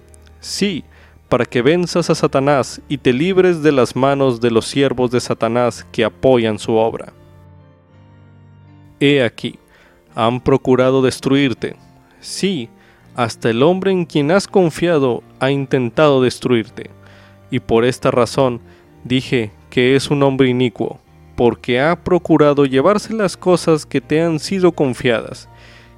[0.40, 0.84] Sí,
[1.28, 5.20] para que venzas a Satanás y te libres de las manos de los siervos de
[5.20, 7.12] Satanás que apoyan su obra.
[9.00, 9.58] He aquí,
[10.14, 11.76] han procurado destruirte.
[12.20, 12.68] Sí,
[13.14, 16.90] hasta el hombre en quien has confiado ha intentado destruirte.
[17.50, 18.60] Y por esta razón
[19.04, 20.98] dije que es un hombre inicuo,
[21.36, 25.48] porque ha procurado llevarse las cosas que te han sido confiadas,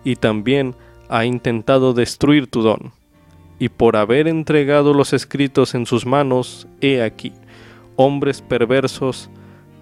[0.05, 0.74] y también
[1.09, 2.92] ha intentado destruir tu don.
[3.59, 7.33] Y por haber entregado los escritos en sus manos, he aquí,
[7.96, 9.31] hombres perversos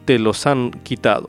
[0.05, 1.29] te los han quitado.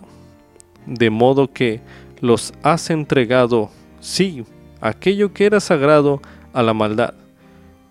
[0.85, 1.81] De modo que
[2.21, 4.43] los has entregado, sí,
[4.87, 6.21] aquello que era sagrado,
[6.53, 7.13] a la maldad.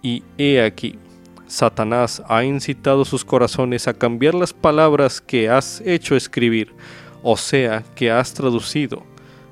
[0.02, 0.98] Y he aquí,
[1.46, 6.72] Satanás ha incitado sus corazones a cambiar las palabras que has hecho escribir,
[7.22, 9.02] o sea, que has traducido,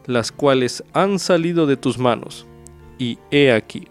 [0.07, 2.47] las cuales han salido de tus manos.
[2.99, 3.87] Y he aquí,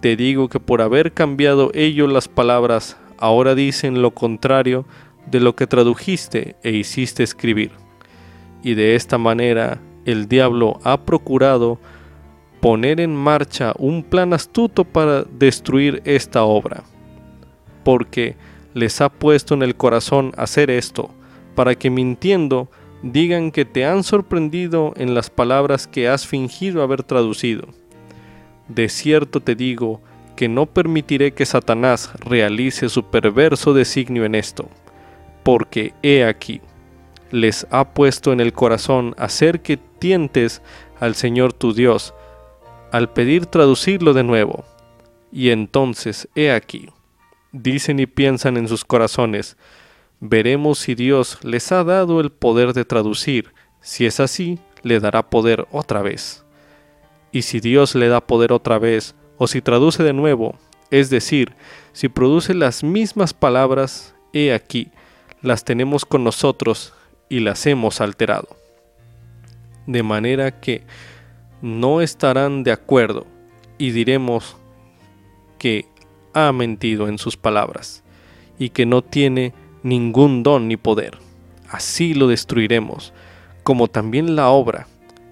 [0.00, 4.86] te digo que por haber cambiado ellos las palabras, ahora dicen lo contrario
[5.26, 7.72] de lo que tradujiste e hiciste escribir.
[8.62, 11.78] Y de esta manera el diablo ha procurado
[12.64, 16.82] poner en marcha un plan astuto para destruir esta obra,
[17.84, 18.36] porque
[18.72, 21.10] les ha puesto en el corazón hacer esto,
[21.54, 22.70] para que mintiendo
[23.02, 27.68] digan que te han sorprendido en las palabras que has fingido haber traducido.
[28.68, 30.00] De cierto te digo
[30.34, 34.70] que no permitiré que Satanás realice su perverso designio en esto,
[35.42, 36.62] porque he aquí,
[37.30, 40.62] les ha puesto en el corazón hacer que tientes
[40.98, 42.14] al Señor tu Dios,
[42.94, 44.64] al pedir traducirlo de nuevo.
[45.32, 46.90] Y entonces, he aquí,
[47.50, 49.56] dicen y piensan en sus corazones,
[50.20, 55.28] veremos si Dios les ha dado el poder de traducir, si es así, le dará
[55.28, 56.44] poder otra vez.
[57.32, 60.56] Y si Dios le da poder otra vez, o si traduce de nuevo,
[60.92, 61.52] es decir,
[61.92, 64.92] si produce las mismas palabras, he aquí,
[65.42, 66.94] las tenemos con nosotros
[67.28, 68.56] y las hemos alterado.
[69.88, 70.84] De manera que
[71.64, 73.24] no estarán de acuerdo
[73.78, 74.58] y diremos
[75.56, 75.88] que
[76.34, 78.04] ha mentido en sus palabras
[78.58, 81.16] y que no tiene ningún don ni poder.
[81.70, 83.14] Así lo destruiremos,
[83.62, 84.88] como también la obra,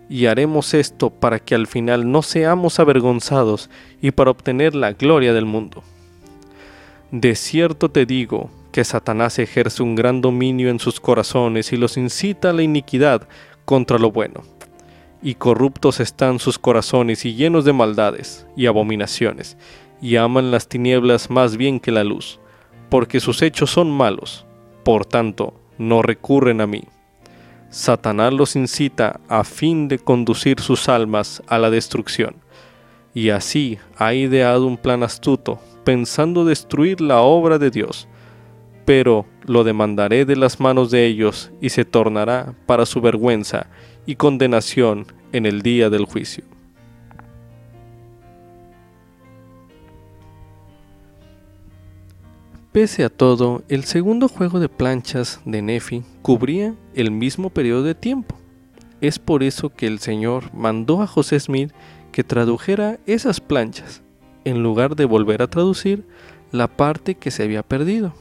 [0.09, 3.69] y haremos esto para que al final no seamos avergonzados
[4.01, 5.83] y para obtener la gloria del mundo.
[7.11, 11.99] De cierto te digo que Satanás ejerce un gran dominio en sus corazones y los
[11.99, 13.29] incita a la iniquidad
[13.67, 14.52] contra lo bueno.
[15.23, 19.57] Y corruptos están sus corazones y llenos de maldades y abominaciones,
[20.01, 22.41] y aman las tinieblas más bien que la luz,
[22.89, 24.45] porque sus hechos son malos,
[24.85, 26.83] por tanto, no recurren a mí.
[27.71, 32.37] Satanás los incita a fin de conducir sus almas a la destrucción,
[33.15, 38.09] y así ha ideado un plan astuto, pensando destruir la obra de Dios
[38.85, 43.69] pero lo demandaré de las manos de ellos y se tornará para su vergüenza
[44.07, 46.45] y condenación en el día del juicio.
[52.73, 57.95] Pese a todo, el segundo juego de planchas de Nefi cubría el mismo periodo de
[57.95, 58.39] tiempo.
[59.03, 61.71] Es por eso que el Señor mandó a José Smith
[62.13, 64.01] que tradujera esas planchas,
[64.45, 66.07] en lugar de volver a traducir
[66.51, 68.15] la parte que se había perdido.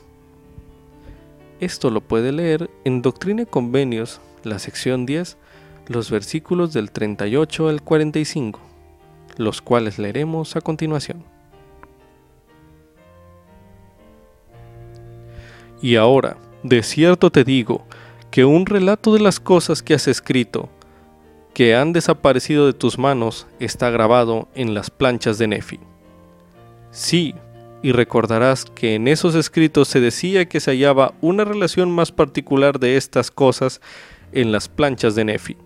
[1.62, 5.38] Esto lo puede leer en Doctrina y Convenios, la sección 10,
[5.91, 8.60] los versículos del 38 al 45,
[9.38, 11.23] los cuales leeremos a continuación.
[15.82, 17.86] Y ahora, de cierto te digo,
[18.30, 20.69] que un relato de las cosas que has escrito,
[21.54, 25.80] que han desaparecido de tus manos, está grabado en las planchas de Nefi.
[26.91, 27.36] Sí,
[27.82, 32.80] y recordarás que en esos escritos se decía que se hallaba una relación más particular
[32.80, 33.82] de estas cosas
[34.32, 35.58] en las planchas de Nefi.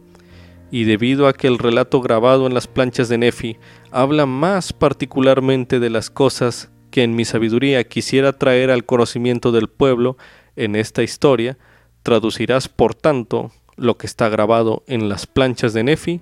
[0.76, 3.56] Y debido a que el relato grabado en las planchas de Nefi
[3.92, 9.70] habla más particularmente de las cosas que en mi sabiduría quisiera traer al conocimiento del
[9.70, 10.18] pueblo
[10.58, 11.58] en esta historia,
[12.04, 16.20] traducirás por tanto lo que está grabado en las planchas de Nefi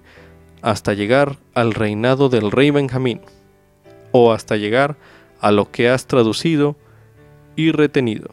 [0.62, 3.22] hasta llegar al reinado del rey Benjamín,
[4.12, 4.98] o hasta llegar
[5.40, 6.76] a lo que has traducido
[7.56, 8.30] y retenido.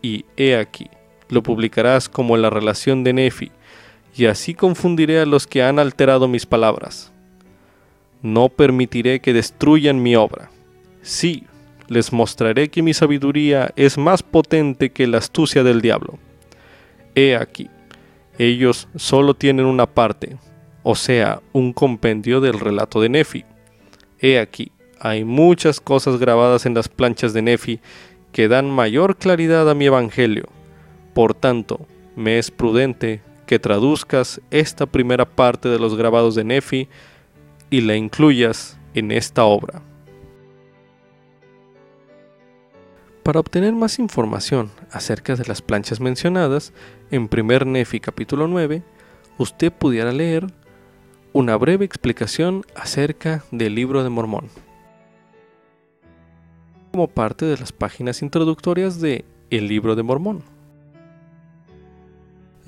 [0.00, 0.88] Y he aquí,
[1.28, 3.50] lo publicarás como la relación de Nefi,
[4.16, 7.12] y así confundiré a los que han alterado mis palabras.
[8.22, 10.50] No permitiré que destruyan mi obra.
[11.02, 11.44] Sí,
[11.88, 16.18] les mostraré que mi sabiduría es más potente que la astucia del diablo.
[17.14, 17.70] He aquí,
[18.38, 20.36] ellos solo tienen una parte,
[20.82, 23.44] o sea, un compendio del relato de Nefi.
[24.20, 27.80] He aquí, hay muchas cosas grabadas en las planchas de Nefi
[28.32, 30.46] que dan mayor claridad a mi evangelio.
[31.14, 36.86] Por tanto, me es prudente que traduzcas esta primera parte de los grabados de Nefi
[37.70, 39.82] y la incluyas en esta obra.
[43.22, 46.74] Para obtener más información acerca de las planchas mencionadas
[47.10, 48.82] en 1 Nefi capítulo 9,
[49.38, 50.46] usted pudiera leer
[51.32, 54.50] una breve explicación acerca del libro de Mormón.
[56.92, 60.42] Como parte de las páginas introductorias de El libro de Mormón,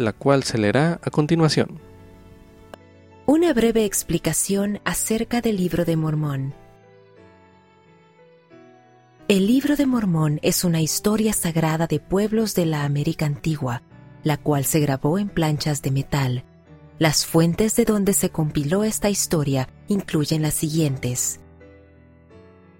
[0.01, 1.80] la cual se leerá a continuación.
[3.26, 6.55] Una breve explicación acerca del libro de Mormón.
[9.28, 13.82] El libro de Mormón es una historia sagrada de pueblos de la América antigua,
[14.24, 16.44] la cual se grabó en planchas de metal.
[16.98, 21.38] Las fuentes de donde se compiló esta historia incluyen las siguientes.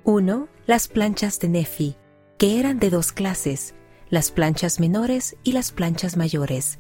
[0.03, 0.49] 1.
[0.67, 1.97] Las planchas de Nefi,
[2.37, 3.77] que eran de dos clases,
[4.09, 6.80] las planchas menores y las planchas mayores.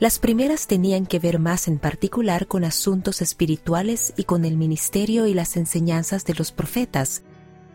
[0.00, 5.26] Las primeras tenían que ver más en particular con asuntos espirituales y con el ministerio
[5.26, 7.24] y las enseñanzas de los profetas,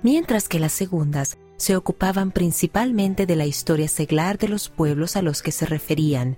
[0.03, 5.21] mientras que las segundas se ocupaban principalmente de la historia seglar de los pueblos a
[5.21, 6.38] los que se referían.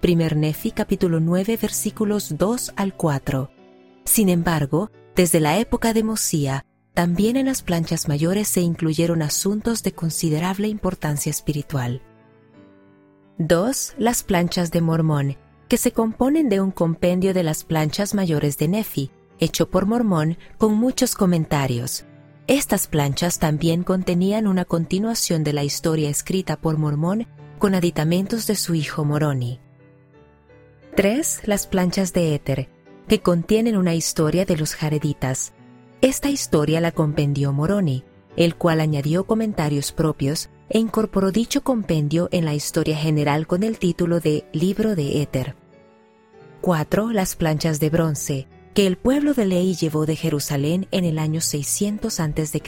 [0.00, 3.52] Primer Nefi capítulo 9 versículos 2 al 4.
[4.04, 9.84] Sin embargo, desde la época de Mosía, también en las planchas mayores se incluyeron asuntos
[9.84, 12.02] de considerable importancia espiritual.
[13.42, 13.94] 2.
[13.96, 18.68] Las planchas de Mormón, que se componen de un compendio de las planchas mayores de
[18.68, 22.04] Nefi, hecho por Mormón con muchos comentarios.
[22.48, 27.28] Estas planchas también contenían una continuación de la historia escrita por Mormón
[27.58, 29.58] con aditamentos de su hijo Moroni.
[30.96, 31.40] 3.
[31.46, 32.68] Las planchas de éter,
[33.08, 35.54] que contienen una historia de los jareditas.
[36.02, 38.04] Esta historia la compendió Moroni,
[38.36, 43.78] el cual añadió comentarios propios e incorporó dicho compendio en la historia general con el
[43.78, 45.56] título de Libro de Éter.
[46.62, 47.10] 4.
[47.10, 51.40] Las planchas de bronce, que el pueblo de Ley llevó de Jerusalén en el año
[51.40, 52.62] 600 a.C.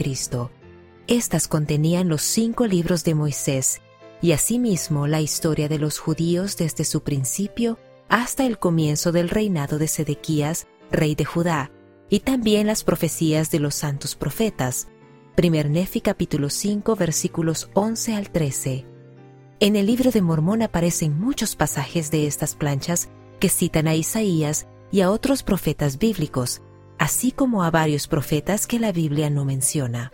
[1.07, 3.81] Estas contenían los cinco libros de Moisés
[4.21, 7.77] y asimismo la historia de los judíos desde su principio
[8.09, 11.71] hasta el comienzo del reinado de Sedequías, rey de Judá,
[12.09, 14.87] y también las profecías de los santos profetas.
[15.35, 18.85] Primer Nefi capítulo 5 versículos 11 al 13.
[19.61, 23.09] En el libro de Mormón aparecen muchos pasajes de estas planchas
[23.39, 26.61] que citan a Isaías y a otros profetas bíblicos,
[26.99, 30.11] así como a varios profetas que la Biblia no menciona.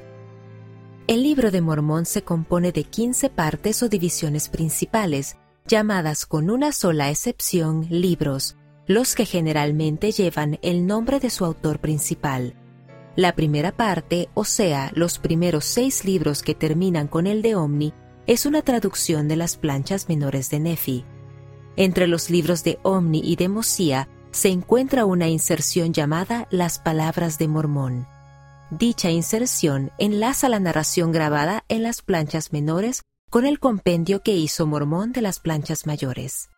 [1.08, 5.36] El libro de Mormón se compone de 15 partes o divisiones principales,
[5.68, 8.56] llamadas con una sola excepción libros,
[8.88, 12.56] los que generalmente llevan el nombre de su autor principal.
[13.16, 17.94] La primera parte, o sea, los primeros seis libros que terminan con el de Omni,
[18.28, 21.06] es una traducción de las planchas menores de Nefi.
[21.76, 27.40] Entre los libros de Omni y de Mosía se encuentra una inserción llamada Las Palabras
[27.40, 28.08] de Mormón.
[28.70, 33.02] Dicha inserción enlaza la narración grabada en las planchas menores
[33.32, 36.50] con el compendio que hizo Mormón de las planchas mayores.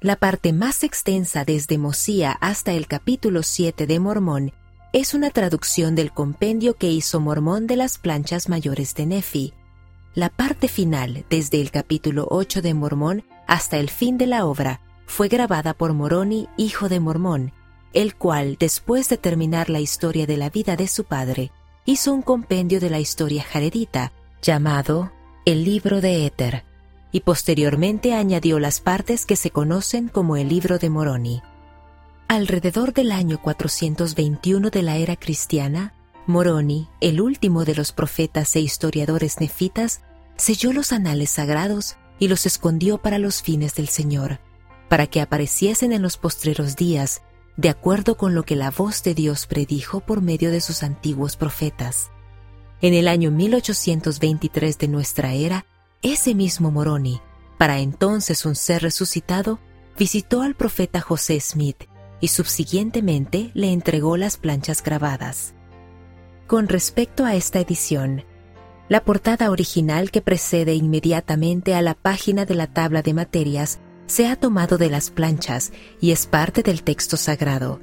[0.00, 4.52] La parte más extensa desde Mosía hasta el capítulo 7 de Mormón
[4.92, 9.52] es una traducción del compendio que hizo Mormón de las planchas mayores de Nefi.
[10.14, 14.80] La parte final, desde el capítulo 8 de Mormón hasta el fin de la obra,
[15.06, 17.52] fue grabada por Moroni, hijo de Mormón,
[17.92, 21.52] el cual, después de terminar la historia de la vida de su padre,
[21.84, 24.12] hizo un compendio de la historia jaredita,
[24.42, 25.12] llamado
[25.44, 26.64] El Libro de Éter,
[27.12, 31.42] y posteriormente añadió las partes que se conocen como el Libro de Moroni.
[32.28, 35.94] Alrededor del año 421 de la era cristiana,
[36.26, 40.02] Moroni, el último de los profetas e historiadores nefitas,
[40.36, 44.40] selló los anales sagrados y los escondió para los fines del Señor
[44.88, 47.22] para que apareciesen en los postreros días,
[47.56, 51.36] de acuerdo con lo que la voz de Dios predijo por medio de sus antiguos
[51.36, 52.10] profetas.
[52.80, 55.66] En el año 1823 de nuestra era,
[56.02, 57.20] ese mismo Moroni,
[57.58, 59.58] para entonces un ser resucitado,
[59.98, 61.84] visitó al profeta José Smith
[62.20, 65.54] y subsiguientemente le entregó las planchas grabadas.
[66.46, 68.24] Con respecto a esta edición,
[68.88, 74.26] la portada original que precede inmediatamente a la página de la tabla de materias se
[74.26, 77.80] ha tomado de las planchas y es parte del texto sagrado.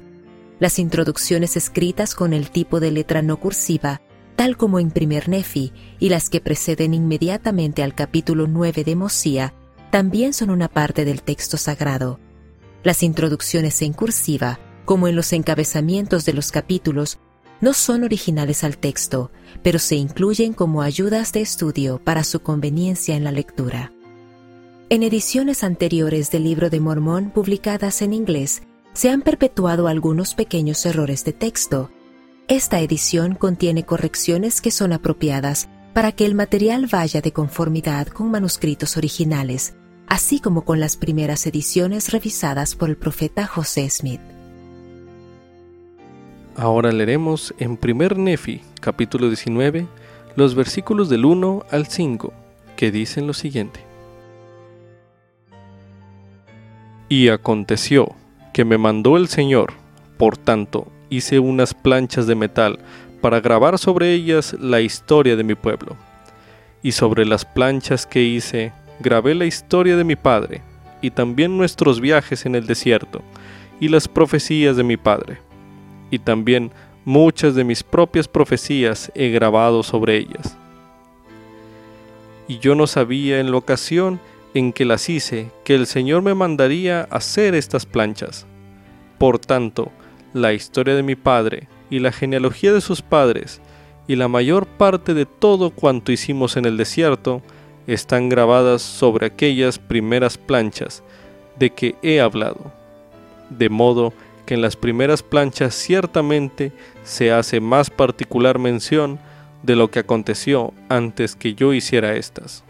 [0.58, 4.00] Las introducciones escritas con el tipo de letra no cursiva,
[4.34, 9.54] tal como en primer Nefi, y las que preceden inmediatamente al capítulo 9 de Mosía,
[9.90, 12.18] también son una parte del texto sagrado.
[12.86, 17.18] Las introducciones en cursiva, como en los encabezamientos de los capítulos,
[17.60, 19.32] no son originales al texto,
[19.64, 23.90] pero se incluyen como ayudas de estudio para su conveniencia en la lectura.
[24.88, 28.62] En ediciones anteriores del libro de Mormón publicadas en inglés,
[28.92, 31.90] se han perpetuado algunos pequeños errores de texto.
[32.46, 38.30] Esta edición contiene correcciones que son apropiadas para que el material vaya de conformidad con
[38.30, 39.74] manuscritos originales,
[40.06, 44.20] así como con las primeras ediciones revisadas por el profeta José Smith.
[46.56, 49.86] Ahora leeremos en 1 Nefi, capítulo 19,
[50.36, 52.32] los versículos del 1 al 5,
[52.76, 53.80] que dicen lo siguiente.
[57.08, 58.14] Y aconteció
[58.52, 59.74] que me mandó el Señor,
[60.16, 62.78] por tanto hice unas planchas de metal
[63.20, 65.96] para grabar sobre ellas la historia de mi pueblo.
[66.82, 70.62] Y sobre las planchas que hice grabé la historia de mi padre,
[71.00, 73.22] y también nuestros viajes en el desierto,
[73.80, 75.38] y las profecías de mi padre.
[76.10, 76.70] Y también
[77.04, 80.56] muchas de mis propias profecías he grabado sobre ellas.
[82.48, 84.20] Y yo no sabía en la ocasión
[84.54, 88.46] en que las hice que el Señor me mandaría hacer estas planchas.
[89.18, 89.90] Por tanto,
[90.32, 93.60] la historia de mi padre y la genealogía de sus padres
[94.08, 97.42] y la mayor parte de todo cuanto hicimos en el desierto
[97.86, 101.02] están grabadas sobre aquellas primeras planchas
[101.58, 102.72] de que he hablado.
[103.50, 104.12] De modo
[104.44, 106.72] que en las primeras planchas ciertamente
[107.04, 109.18] se hace más particular mención
[109.62, 112.64] de lo que aconteció antes que yo hiciera estas.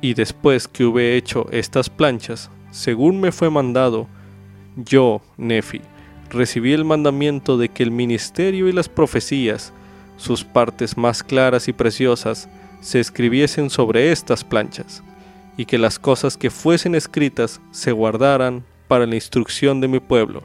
[0.00, 4.08] Y después que hube hecho estas planchas, según me fue mandado,
[4.76, 5.80] yo, Nefi,
[6.30, 9.72] recibí el mandamiento de que el ministerio y las profecías,
[10.16, 12.48] sus partes más claras y preciosas,
[12.82, 15.02] se escribiesen sobre estas planchas,
[15.56, 20.42] y que las cosas que fuesen escritas se guardaran para la instrucción de mi pueblo,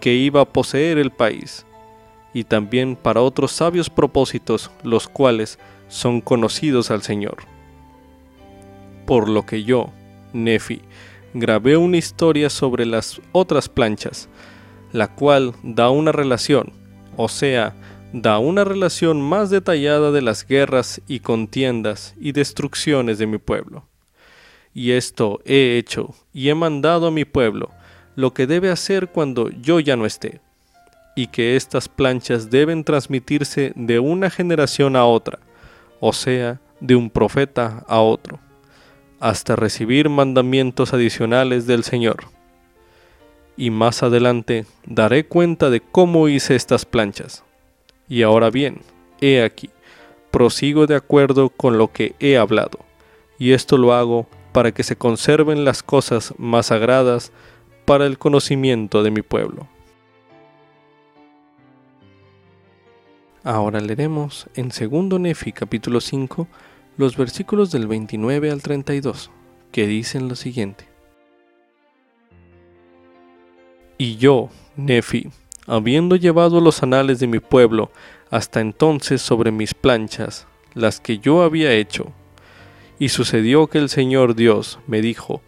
[0.00, 1.64] que iba a poseer el país,
[2.34, 5.58] y también para otros sabios propósitos, los cuales
[5.88, 7.38] son conocidos al Señor.
[9.06, 9.90] Por lo que yo,
[10.32, 10.82] Nefi,
[11.32, 14.28] grabé una historia sobre las otras planchas,
[14.92, 16.72] la cual da una relación,
[17.16, 17.74] o sea,
[18.12, 23.84] da una relación más detallada de las guerras y contiendas y destrucciones de mi pueblo.
[24.74, 27.70] Y esto he hecho y he mandado a mi pueblo
[28.14, 30.40] lo que debe hacer cuando yo ya no esté,
[31.14, 35.38] y que estas planchas deben transmitirse de una generación a otra,
[36.00, 38.38] o sea, de un profeta a otro,
[39.20, 42.24] hasta recibir mandamientos adicionales del Señor.
[43.56, 47.45] Y más adelante daré cuenta de cómo hice estas planchas
[48.08, 48.80] y ahora bien,
[49.20, 49.70] he aquí,
[50.30, 52.80] prosigo de acuerdo con lo que he hablado,
[53.38, 57.32] y esto lo hago para que se conserven las cosas más sagradas
[57.84, 59.68] para el conocimiento de mi pueblo.
[63.44, 66.48] Ahora leeremos en 2 Nefi capítulo 5
[66.96, 69.30] los versículos del 29 al 32,
[69.70, 70.88] que dicen lo siguiente.
[73.98, 75.30] Y yo, Nefi,
[75.66, 77.90] habiendo llevado los anales de mi pueblo
[78.30, 82.12] hasta entonces sobre mis planchas, las que yo había hecho.
[82.98, 85.42] Y sucedió que el Señor Dios me dijo,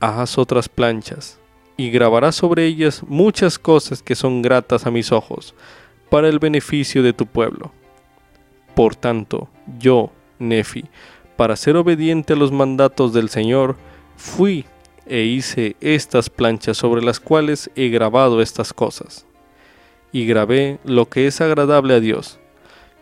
[0.00, 1.38] haz otras planchas,
[1.76, 5.54] y grabarás sobre ellas muchas cosas que son gratas a mis ojos,
[6.10, 7.72] para el beneficio de tu pueblo.
[8.74, 9.48] Por tanto,
[9.78, 10.84] yo, Nefi,
[11.36, 13.76] para ser obediente a los mandatos del Señor,
[14.16, 14.66] fui
[15.06, 19.26] e hice estas planchas sobre las cuales he grabado estas cosas
[20.12, 22.38] y grabé lo que es agradable a Dios.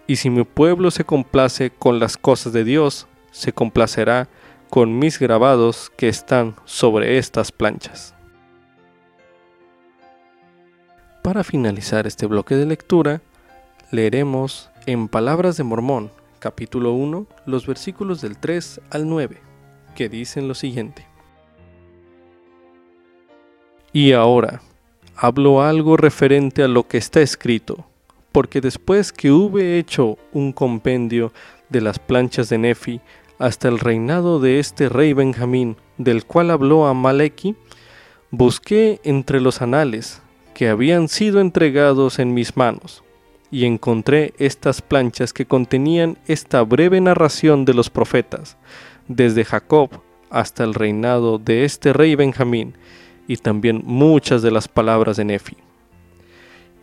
[0.06, 4.28] Y si mi pueblo se complace con las cosas de Dios, se complacerá
[4.70, 8.14] con mis grabados que están sobre estas planchas.
[11.22, 13.20] Para finalizar este bloque de lectura,
[13.90, 19.38] leeremos en Palabras de Mormón, capítulo 1, los versículos del 3 al 9,
[19.94, 21.06] que dicen lo siguiente.
[23.92, 24.62] Y ahora,
[25.20, 27.84] hablo algo referente a lo que está escrito,
[28.30, 31.32] porque después que hube hecho un compendio
[31.68, 33.00] de las planchas de Nefi
[33.40, 37.56] hasta el reinado de este rey Benjamín, del cual habló a Maleki,
[38.30, 40.22] busqué entre los anales
[40.54, 43.02] que habían sido entregados en mis manos,
[43.50, 48.56] y encontré estas planchas que contenían esta breve narración de los profetas,
[49.08, 49.90] desde Jacob
[50.30, 52.74] hasta el reinado de este rey Benjamín,
[53.28, 55.56] y también muchas de las palabras de Nefi.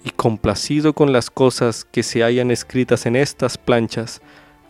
[0.05, 4.21] Y complacido con las cosas que se hayan escritas en estas planchas,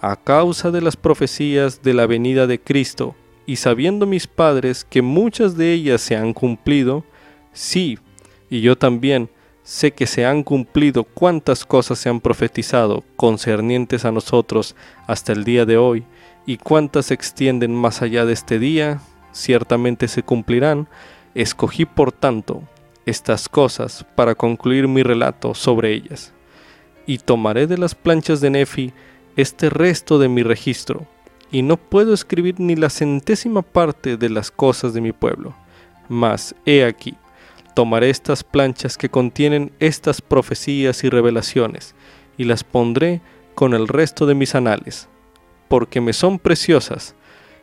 [0.01, 3.15] a causa de las profecías de la venida de Cristo,
[3.45, 7.03] y sabiendo mis padres que muchas de ellas se han cumplido,
[7.51, 7.99] sí,
[8.49, 9.29] y yo también
[9.63, 14.75] sé que se han cumplido cuantas cosas se han profetizado concernientes a nosotros
[15.07, 16.05] hasta el día de hoy,
[16.45, 19.01] y cuántas se extienden más allá de este día,
[19.33, 20.87] ciertamente se cumplirán,
[21.35, 22.63] escogí por tanto
[23.05, 26.33] estas cosas para concluir mi relato sobre ellas,
[27.05, 28.93] y tomaré de las planchas de Nefi
[29.35, 31.05] este resto de mi registro,
[31.51, 35.53] y no puedo escribir ni la centésima parte de las cosas de mi pueblo.
[36.09, 37.15] Mas, he aquí,
[37.75, 41.93] tomaré estas planchas que contienen estas profecías y revelaciones,
[42.37, 43.21] y las pondré
[43.53, 45.09] con el resto de mis anales,
[45.67, 47.13] porque me son preciosas,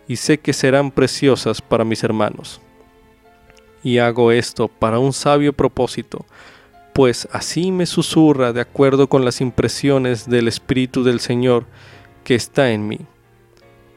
[0.07, 2.61] y sé que serán preciosas para mis hermanos.
[3.83, 6.25] Y hago esto para un sabio propósito,
[6.93, 11.65] pues así me susurra de acuerdo con las impresiones del Espíritu del Señor
[12.25, 13.01] que está en mí.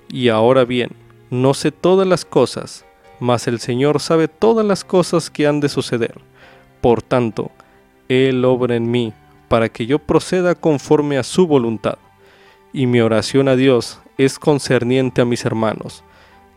[0.10, 0.92] Y ahora bien,
[1.30, 2.86] no sé todas las cosas,
[3.20, 6.16] mas el Señor sabe todas las cosas que han de suceder.
[6.82, 7.52] Por tanto,
[8.08, 9.14] Él obra en mí
[9.48, 11.98] para que yo proceda conforme a su voluntad.
[12.74, 16.04] Y mi oración a Dios es concerniente a mis hermanos,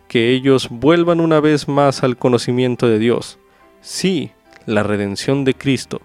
[0.09, 3.38] que ellos vuelvan una vez más al conocimiento de Dios,
[3.82, 4.32] sí,
[4.66, 6.00] la redención de Cristo,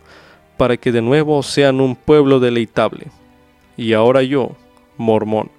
[0.58, 3.08] para que de nuevo sean un pueblo deleitable.
[3.78, 4.52] Y ahora yo,
[4.98, 5.50] mormón,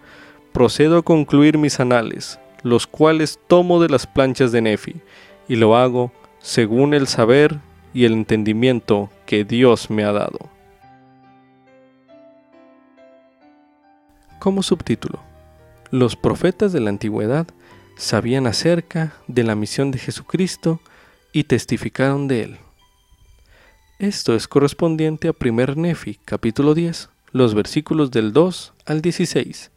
[0.52, 4.96] procedo a concluir mis anales, los cuales tomo de las planchas de Nefi,
[5.48, 7.58] y lo hago según el saber
[7.92, 10.38] y el entendimiento que Dios me ha dado.
[14.38, 15.20] Como subtítulo,
[15.90, 17.46] los profetas de la antigüedad
[17.96, 20.80] sabían acerca de la misión de Jesucristo
[21.32, 22.58] y testificaron de él.
[23.98, 29.70] Esto es correspondiente a 1 Nefi, capítulo 10, los versículos del 2 al 16,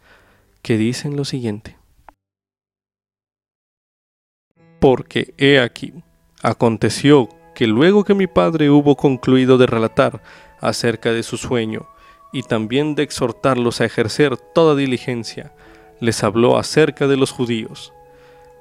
[0.61, 1.78] que dicen lo siguiente.
[4.80, 5.93] Porque he aquí,
[6.41, 10.22] aconteció que luego que mi padre hubo concluido de relatar
[10.59, 11.88] acerca de su sueño
[12.32, 15.53] y también de exhortarlos a ejercer toda diligencia,
[15.99, 17.93] les habló acerca de los judíos,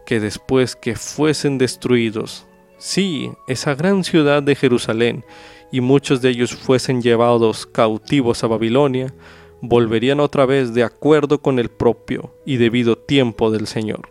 [0.06, 2.46] que después que fuesen destruidos,
[2.78, 5.24] sí, esa gran ciudad de Jerusalén,
[5.70, 9.12] y muchos de ellos fuesen llevados cautivos a Babilonia,
[9.60, 14.08] volverían otra vez de acuerdo con el propio y debido tiempo del Señor.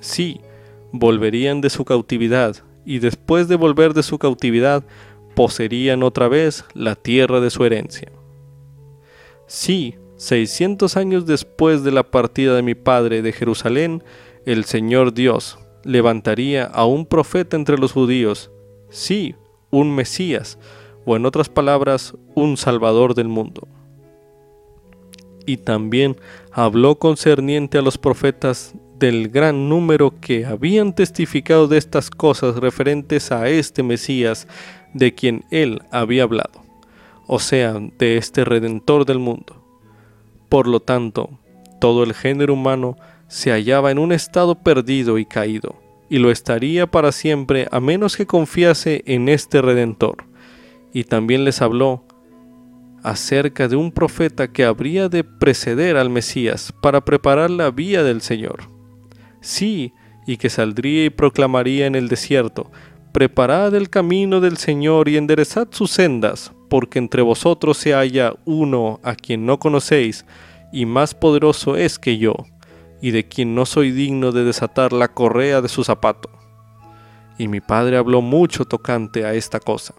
[0.00, 0.40] Sí,
[0.92, 4.84] volverían de su cautividad, y después de volver de su cautividad,
[5.34, 8.12] poseerían otra vez la tierra de su herencia.
[9.46, 14.02] Sí, seiscientos años después de la partida de mi padre de Jerusalén,
[14.46, 18.50] el Señor Dios levantaría a un profeta entre los judíos,
[18.90, 19.34] sí,
[19.70, 20.58] un Mesías,
[21.04, 23.66] o en otras palabras, un Salvador del mundo.
[25.46, 26.16] Y también
[26.52, 33.32] habló concerniente a los profetas del gran número que habían testificado de estas cosas referentes
[33.32, 34.46] a este Mesías
[34.94, 36.62] de quien él había hablado,
[37.26, 39.56] o sea, de este Redentor del mundo.
[40.48, 41.30] Por lo tanto,
[41.80, 42.96] todo el género humano
[43.32, 45.76] se hallaba en un estado perdido y caído,
[46.10, 50.24] y lo estaría para siempre a menos que confiase en este Redentor.
[50.92, 52.04] Y también les habló
[53.02, 58.20] acerca de un profeta que habría de preceder al Mesías para preparar la vía del
[58.20, 58.64] Señor.
[59.40, 59.94] Sí,
[60.26, 62.70] y que saldría y proclamaría en el desierto,
[63.12, 69.00] Preparad el camino del Señor y enderezad sus sendas, porque entre vosotros se halla uno
[69.02, 70.26] a quien no conocéis,
[70.70, 72.34] y más poderoso es que yo,
[73.02, 76.30] y de quien no soy digno de desatar la correa de su zapato.
[77.36, 79.94] Y mi padre habló mucho tocante a esta cosa.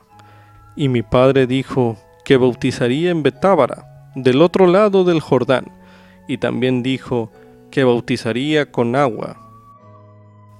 [0.77, 5.65] Y mi padre dijo que bautizaría en Betábara, del otro lado del Jordán,
[6.29, 7.29] y también dijo
[7.71, 9.37] que bautizaría con agua,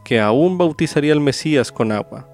[0.03, 2.27] que aún bautizaría al Mesías con agua,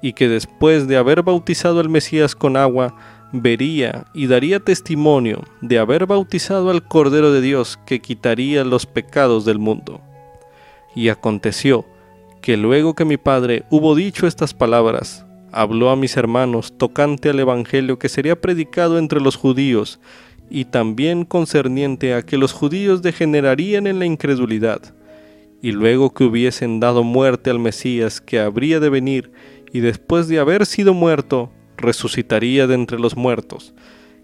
[0.00, 2.94] y que después de haber bautizado al Mesías con agua,
[3.32, 9.44] vería y daría testimonio de haber bautizado al Cordero de Dios que quitaría los pecados
[9.44, 10.00] del mundo.
[10.94, 11.84] Y aconteció
[12.40, 17.40] que luego que mi padre hubo dicho estas palabras, habló a mis hermanos tocante al
[17.40, 20.00] Evangelio que sería predicado entre los judíos,
[20.50, 24.80] y también concerniente a que los judíos degenerarían en la incredulidad,
[25.60, 29.32] y luego que hubiesen dado muerte al Mesías que habría de venir,
[29.72, 33.74] y después de haber sido muerto, resucitaría de entre los muertos,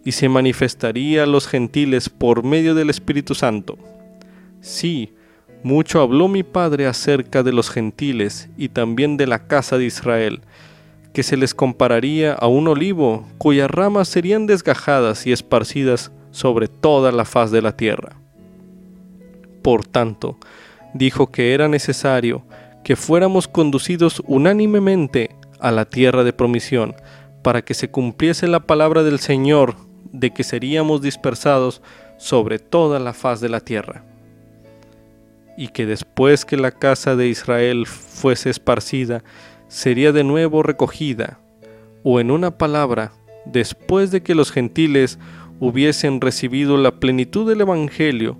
[0.05, 3.79] y se manifestaría a los gentiles por medio del Espíritu Santo.
[4.61, 5.15] Sí,
[5.63, 10.43] mucho habló mi Padre acerca de los gentiles y también de la casa de Israel,
[11.15, 17.13] que se les compararía a un olivo cuyas ramas serían desgajadas y esparcidas sobre toda
[17.13, 18.17] la faz de la tierra.
[19.63, 20.37] Por tanto,
[20.93, 22.45] dijo que era necesario
[22.83, 25.31] que fuéramos conducidos unánimemente
[25.61, 26.95] a la tierra de promisión,
[27.45, 29.77] para que se cumpliese la palabra del Señor
[30.13, 31.83] de que seríamos dispersados
[32.17, 34.03] sobre toda la faz de la tierra.
[35.57, 39.23] y que después que la casa de Israel fuese esparcida,
[39.69, 41.39] sería de nuevo recogida,
[42.03, 43.13] o en una palabra,
[43.45, 45.17] después de que los gentiles
[45.61, 48.37] hubiesen recibido la plenitud del Evangelio,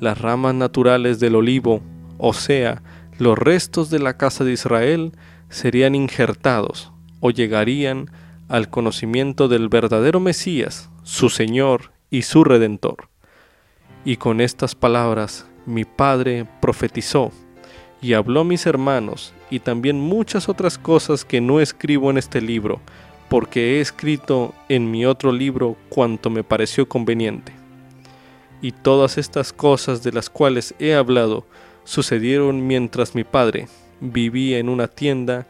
[0.00, 1.82] las ramas naturales del olivo,
[2.16, 2.82] o sea,
[3.18, 5.12] los restos de la casa de Israel,
[5.50, 8.08] serían injertados o llegarían
[8.48, 13.08] al conocimiento del verdadero Mesías, su Señor y su Redentor.
[14.04, 17.32] Y con estas palabras mi Padre profetizó
[18.02, 22.42] y habló a mis hermanos y también muchas otras cosas que no escribo en este
[22.42, 22.80] libro,
[23.30, 27.52] porque he escrito en mi otro libro cuanto me pareció conveniente.
[28.60, 31.46] Y todas estas cosas de las cuales he hablado
[31.84, 33.68] sucedieron mientras mi padre
[34.00, 35.46] vivía en una tienda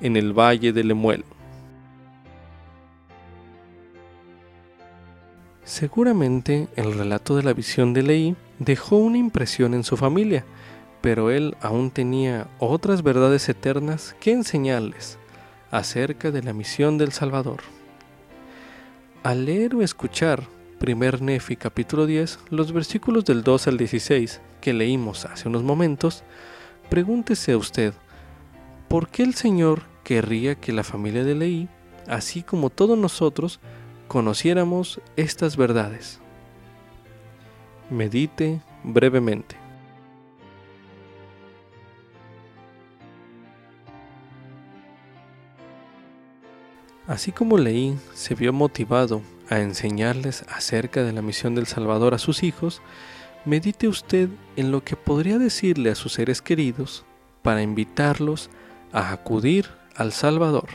[0.00, 1.24] en el valle de Lemuel.
[5.72, 10.44] Seguramente el relato de la visión de Leí dejó una impresión en su familia,
[11.00, 15.16] pero él aún tenía otras verdades eternas que enseñarles
[15.70, 17.60] acerca de la misión del Salvador.
[19.22, 20.42] Al leer o escuchar
[20.86, 26.22] 1 Nefi capítulo 10, los versículos del 2 al 16 que leímos hace unos momentos,
[26.90, 27.94] pregúntese a usted,
[28.88, 31.68] ¿por qué el Señor querría que la familia de Leí,
[32.08, 33.58] así como todos nosotros,
[34.12, 36.20] conociéramos estas verdades?
[37.88, 39.56] Medite brevemente.
[47.06, 52.18] Así como Leí se vio motivado a enseñarles acerca de la misión del Salvador a
[52.18, 52.82] sus hijos,
[53.46, 57.06] medite usted en lo que podría decirle a sus seres queridos
[57.40, 58.50] para invitarlos
[58.92, 60.68] a acudir al Salvador.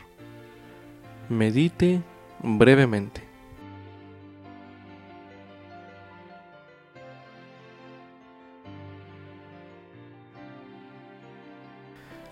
[1.29, 2.01] Medite
[2.41, 3.26] brevemente.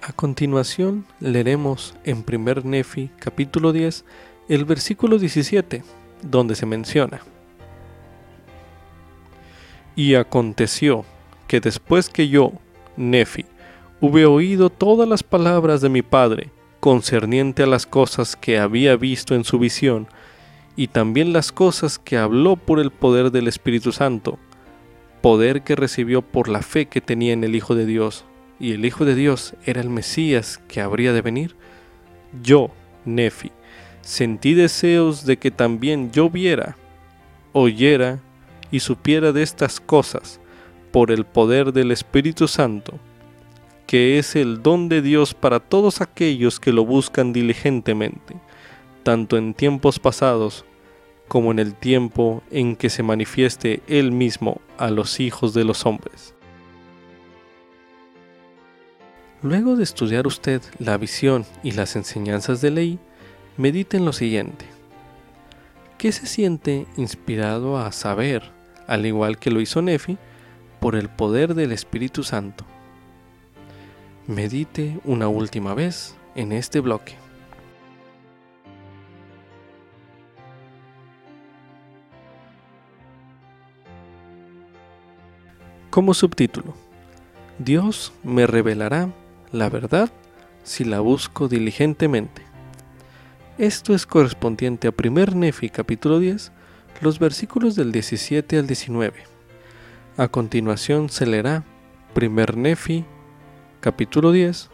[0.08, 4.06] A continuación leeremos en 1 Nefi capítulo 10
[4.50, 5.84] el versículo 17,
[6.22, 7.22] donde se menciona.
[9.96, 11.06] Y aconteció
[11.48, 12.52] que después que yo,
[12.98, 13.46] Nefi,
[14.00, 19.34] hube oído todas las palabras de mi padre concerniente a las cosas que había visto
[19.34, 20.08] en su visión,
[20.76, 24.38] y también las cosas que habló por el poder del Espíritu Santo,
[25.24, 28.24] poder que recibió por la fe que tenía en el Hijo de Dios,
[28.60, 31.56] y el Hijo de Dios era el Mesías que habría de venir,
[32.42, 32.72] yo,
[33.06, 33.52] Nefi,
[34.02, 36.78] sentí deseos de que también yo viera,
[37.54, 38.20] oyera
[38.72, 40.40] y supiera de estas cosas
[40.92, 43.00] por el poder del Espíritu Santo,
[43.88, 48.36] que es el don de Dios para todos aquellos que lo buscan diligentemente,
[49.04, 50.66] tanto en tiempos pasados
[51.28, 55.86] como en el tiempo en que se manifieste Él mismo a los hijos de los
[55.86, 56.36] hombres.
[59.46, 63.00] Luego de estudiar usted la visión y las enseñanzas de ley,
[63.58, 64.66] medite en lo siguiente.
[66.00, 68.42] ¿Qué se siente inspirado a saber,
[68.88, 70.18] al igual que lo hizo Nefi,
[70.80, 72.66] por el poder del Espíritu Santo?
[74.26, 77.14] Medite una última vez en este bloque.
[85.92, 86.74] Como subtítulo,
[87.60, 89.12] Dios me revelará
[89.52, 90.12] la verdad
[90.64, 92.42] si la busco diligentemente.
[93.58, 96.52] Esto es correspondiente a 1 Nefi capítulo 10,
[97.02, 99.24] los versículos del 17 al 19.
[100.18, 101.64] A continuación se leerá
[102.16, 103.06] 1 Nefi
[103.80, 104.70] capítulo 10,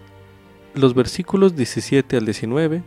[0.73, 2.83] los versículos 17 al 19,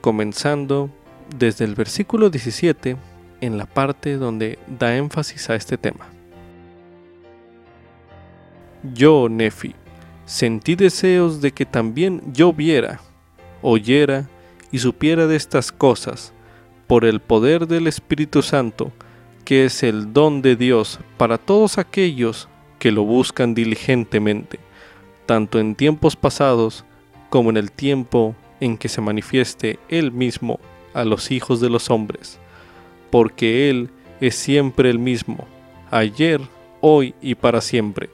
[0.00, 0.90] comenzando
[1.36, 2.96] desde el versículo 17
[3.40, 6.08] en la parte donde da énfasis a este tema.
[8.94, 9.74] Yo, Nefi,
[10.26, 13.00] sentí deseos de que también yo viera,
[13.62, 14.28] oyera
[14.72, 16.32] y supiera de estas cosas,
[16.86, 18.92] por el poder del Espíritu Santo,
[19.44, 22.48] que es el don de Dios para todos aquellos
[22.78, 24.58] que lo buscan diligentemente,
[25.26, 26.84] tanto en tiempos pasados
[27.30, 30.60] como en el tiempo en que se manifieste Él mismo
[30.92, 32.38] a los hijos de los hombres,
[33.10, 35.46] porque Él es siempre el mismo,
[35.90, 36.40] ayer,
[36.80, 38.10] hoy y para siempre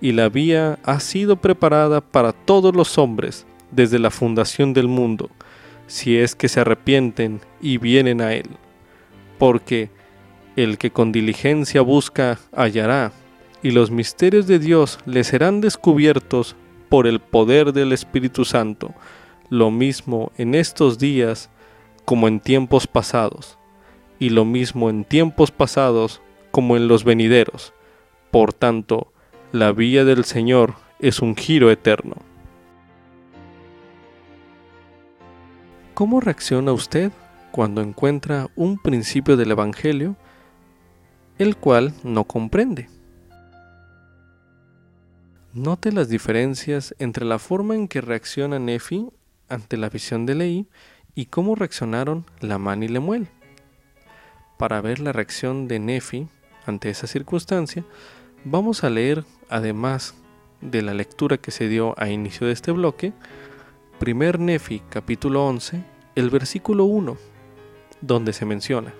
[0.00, 5.30] y la vía ha sido preparada para todos los hombres desde la fundación del mundo,
[5.86, 8.48] si es que se arrepienten y vienen a Él.
[9.38, 9.90] Porque
[10.56, 13.12] el que con diligencia busca hallará,
[13.62, 16.54] y los misterios de Dios le serán descubiertos
[16.88, 18.94] por el poder del Espíritu Santo,
[19.50, 21.50] lo mismo en estos días
[22.04, 23.58] como en tiempos pasados,
[24.18, 26.20] y lo mismo en tiempos pasados
[26.50, 27.72] como en los venideros.
[28.30, 29.12] Por tanto,
[29.52, 32.16] la vía del Señor es un giro eterno.
[35.94, 37.12] ¿Cómo reacciona usted
[37.50, 40.16] cuando encuentra un principio del Evangelio
[41.38, 42.88] el cual no comprende?
[45.54, 49.08] Note las diferencias entre la forma en que reacciona Nefi
[49.48, 50.66] ante la visión de Leí
[51.14, 53.28] y cómo reaccionaron Lamán y Lemuel.
[54.58, 56.28] Para ver la reacción de Nefi
[56.66, 57.84] ante esa circunstancia,
[58.44, 60.14] vamos a leer, además
[60.60, 63.12] de la lectura que se dio a inicio de este bloque,
[63.98, 65.82] primer Nefi capítulo 11,
[66.14, 67.16] el versículo 1,
[68.00, 68.94] donde se menciona.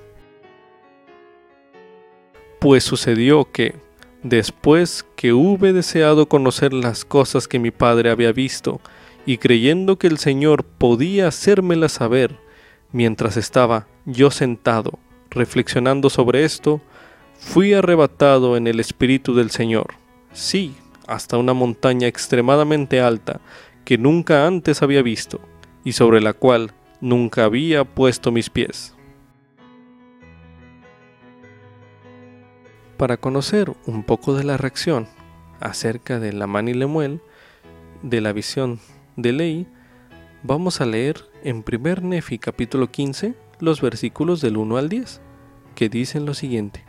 [2.61, 3.77] Pues sucedió que,
[4.23, 8.81] después que hube deseado conocer las cosas que mi padre había visto,
[9.27, 12.37] y creyendo que el Señor podía hacérmelas saber,
[12.93, 14.99] mientras estaba yo sentado,
[15.31, 16.81] reflexionando sobre esto,
[17.39, 19.95] fui arrebatado en el Espíritu del Señor.
[20.33, 20.75] Sí,
[21.07, 23.41] hasta una montaña extremadamente alta
[23.85, 25.41] que nunca antes había visto
[25.85, 28.95] y sobre la cual nunca había puesto mis pies.
[32.99, 35.07] Para conocer un poco de la reacción
[35.61, 37.23] acerca de la y Lemuel,
[38.03, 38.81] de la visión
[39.17, 39.67] de ley,
[40.43, 45.21] vamos a leer en 1 Nefi capítulo 15 los versículos del 1 al 10,
[45.75, 46.88] que dicen lo siguiente.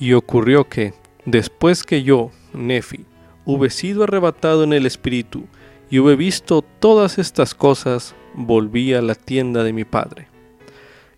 [0.00, 0.94] Y ocurrió que,
[1.26, 3.04] después que yo, Nefi,
[3.44, 5.44] hube sido arrebatado en el espíritu
[5.90, 10.28] y hube visto todas estas cosas, volví a la tienda de mi padre.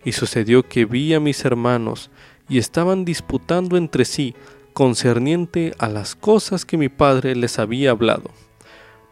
[0.04, 2.10] Y sucedió que vi a mis hermanos
[2.48, 4.34] y estaban disputando entre sí
[4.72, 8.32] concerniente a las cosas que mi padre les había hablado,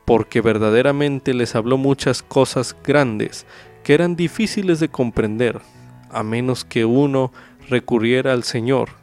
[0.05, 3.47] porque verdaderamente les habló muchas cosas grandes
[3.85, 5.61] que eran difíciles de comprender,
[6.11, 7.31] a menos que uno
[7.69, 9.00] recurriera al Señor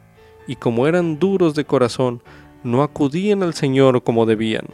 [0.47, 2.21] y como eran duros de corazón,
[2.63, 4.65] no acudían al Señor como debían.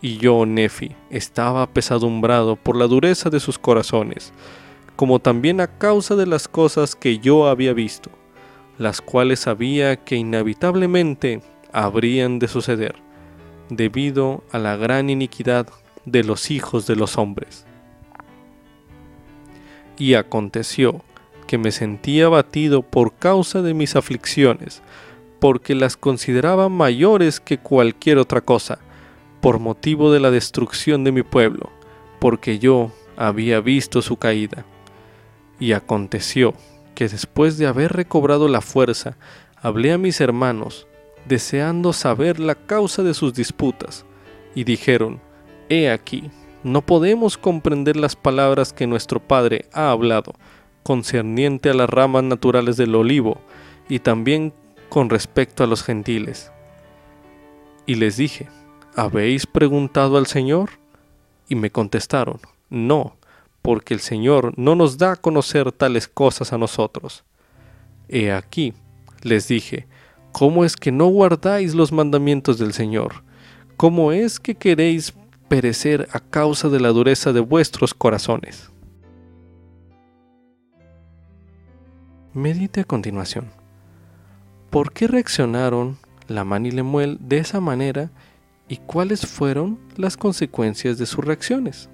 [0.00, 4.32] Y yo, Nefi, estaba apesadumbrado por la dureza de sus corazones,
[4.96, 8.10] como también a causa de las cosas que yo había visto,
[8.78, 11.40] las cuales sabía que inevitablemente
[11.72, 12.96] habrían de suceder,
[13.70, 15.68] debido a la gran iniquidad
[16.04, 17.64] de los hijos de los hombres.
[19.98, 21.02] Y aconteció
[21.52, 24.80] que me sentía abatido por causa de mis aflicciones,
[25.38, 28.78] porque las consideraba mayores que cualquier otra cosa,
[29.42, 31.68] por motivo de la destrucción de mi pueblo,
[32.20, 34.64] porque yo había visto su caída.
[35.60, 36.54] Y aconteció
[36.94, 39.18] que después de haber recobrado la fuerza,
[39.60, 40.86] hablé a mis hermanos,
[41.26, 44.06] deseando saber la causa de sus disputas,
[44.54, 45.20] y dijeron,
[45.68, 46.30] He aquí,
[46.62, 50.32] no podemos comprender las palabras que nuestro Padre ha hablado,
[50.82, 53.38] concerniente a las ramas naturales del olivo
[53.88, 54.52] y también
[54.88, 56.52] con respecto a los gentiles.
[57.86, 58.48] Y les dije,
[58.94, 60.70] ¿habéis preguntado al Señor?
[61.48, 63.16] Y me contestaron, no,
[63.62, 67.24] porque el Señor no nos da a conocer tales cosas a nosotros.
[68.08, 68.74] He aquí,
[69.22, 69.86] les dije,
[70.32, 73.22] ¿cómo es que no guardáis los mandamientos del Señor?
[73.76, 75.14] ¿Cómo es que queréis
[75.48, 78.71] perecer a causa de la dureza de vuestros corazones?
[82.34, 83.50] Medite a continuación.
[84.70, 88.10] ¿Por qué reaccionaron Lamán y Lemuel de esa manera
[88.68, 91.90] y cuáles fueron las consecuencias de sus reacciones?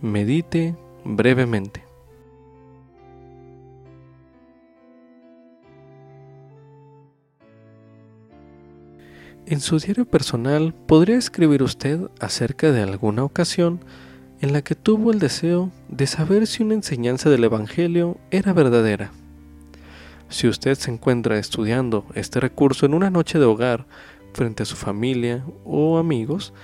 [0.00, 1.82] Medite brevemente.
[9.46, 13.80] En su diario personal podría escribir usted acerca de alguna ocasión
[14.40, 19.12] en la que tuvo el deseo de saber si una enseñanza del Evangelio era verdadera.
[20.28, 23.86] Si usted se encuentra estudiando este recurso en una noche de hogar
[24.32, 26.54] frente a su familia o amigos,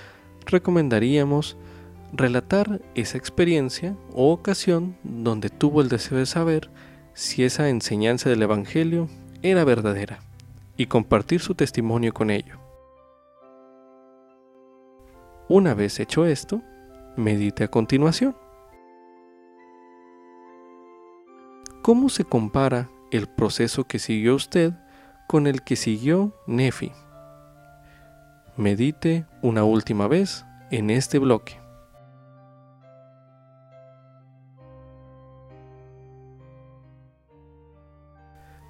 [0.45, 1.57] recomendaríamos
[2.13, 6.69] relatar esa experiencia o ocasión donde tuvo el deseo de saber
[7.13, 9.09] si esa enseñanza del Evangelio
[9.43, 10.19] era verdadera
[10.77, 12.59] y compartir su testimonio con ello.
[15.49, 16.61] Una vez hecho esto,
[17.17, 18.37] Medite a continuación.
[21.81, 24.73] ¿Cómo se compara el proceso que siguió usted
[25.27, 26.91] con el que siguió Nefi?
[28.55, 31.59] Medite una última vez en este bloque.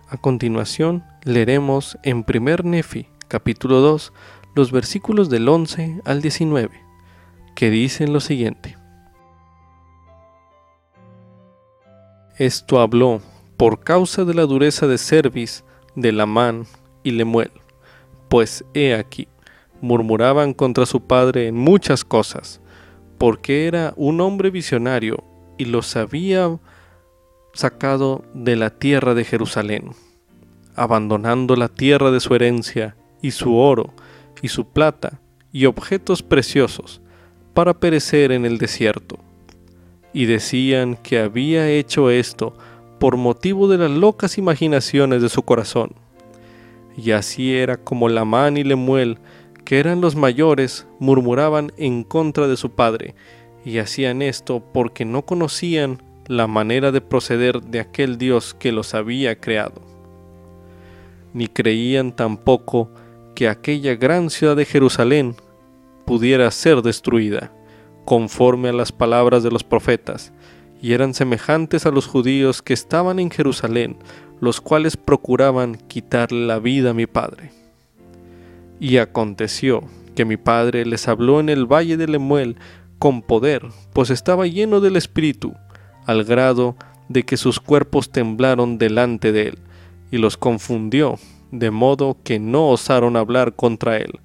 [0.08, 4.14] A continuación, leeremos en 1 Nefi, capítulo 2,
[4.56, 6.87] los versículos del 11 al 19
[7.58, 8.78] que dicen lo siguiente.
[12.38, 13.20] Esto habló
[13.58, 15.64] por causa de la dureza de cerviz
[15.96, 16.68] de Lamán
[17.02, 17.50] y Lemuel,
[18.30, 19.28] pues he aquí,
[19.82, 22.62] murmuraban contra su padre en muchas cosas,
[23.18, 25.24] porque era un hombre visionario
[25.58, 26.60] y los había
[27.54, 29.94] sacado de la tierra de Jerusalén,
[30.76, 33.96] abandonando la tierra de su herencia y su oro
[34.44, 35.20] y su plata
[35.52, 37.02] y objetos preciosos
[37.58, 39.18] para perecer en el desierto.
[40.14, 42.56] Y decían que había hecho esto
[43.00, 45.94] por motivo de las locas imaginaciones de su corazón.
[46.96, 49.18] Y así era como Lamán y Lemuel,
[49.66, 53.16] que eran los mayores, murmuraban en contra de su padre,
[53.66, 58.94] y hacían esto porque no conocían la manera de proceder de aquel Dios que los
[58.94, 59.82] había creado.
[61.34, 62.92] Ni creían tampoco
[63.34, 65.36] que aquella gran ciudad de Jerusalén
[66.08, 67.52] pudiera ser destruida,
[68.06, 70.32] conforme a las palabras de los profetas,
[70.82, 73.98] y eran semejantes a los judíos que estaban en Jerusalén,
[74.40, 77.52] los cuales procuraban quitarle la vida a mi padre.
[78.80, 79.84] Y aconteció
[80.16, 82.56] que mi padre les habló en el valle de Lemuel
[83.00, 85.56] con poder, pues estaba lleno del Espíritu,
[86.06, 86.78] al grado
[87.10, 89.60] de que sus cuerpos temblaron delante de él,
[90.10, 91.20] y los confundió,
[91.52, 94.22] de modo que no osaron hablar contra él.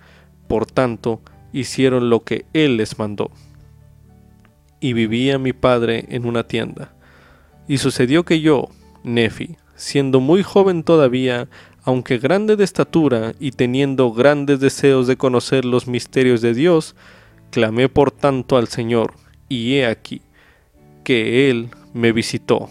[0.47, 1.21] Por tanto,
[1.53, 3.31] hicieron lo que él les mandó
[4.83, 6.93] y vivía mi padre en una tienda.
[7.69, 8.69] Y sucedió que yo,
[9.05, 11.49] Nefi, siendo muy joven todavía,
[11.85, 16.97] aunque grande de estatura y teniendo grandes deseos de conocer los misterios de Dios,
[17.51, 19.15] clamé por tanto al Señor,
[19.49, 20.23] y he aquí,
[21.05, 22.69] que Él me visitó,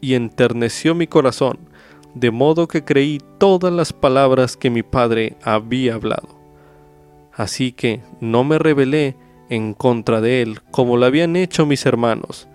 [0.00, 1.58] y enterneció mi corazón,
[2.14, 6.33] de modo que creí todas las palabras que mi padre había hablado.
[7.36, 9.16] Así que no me rebelé
[9.50, 12.48] en contra de él, como lo habían hecho mis hermanos,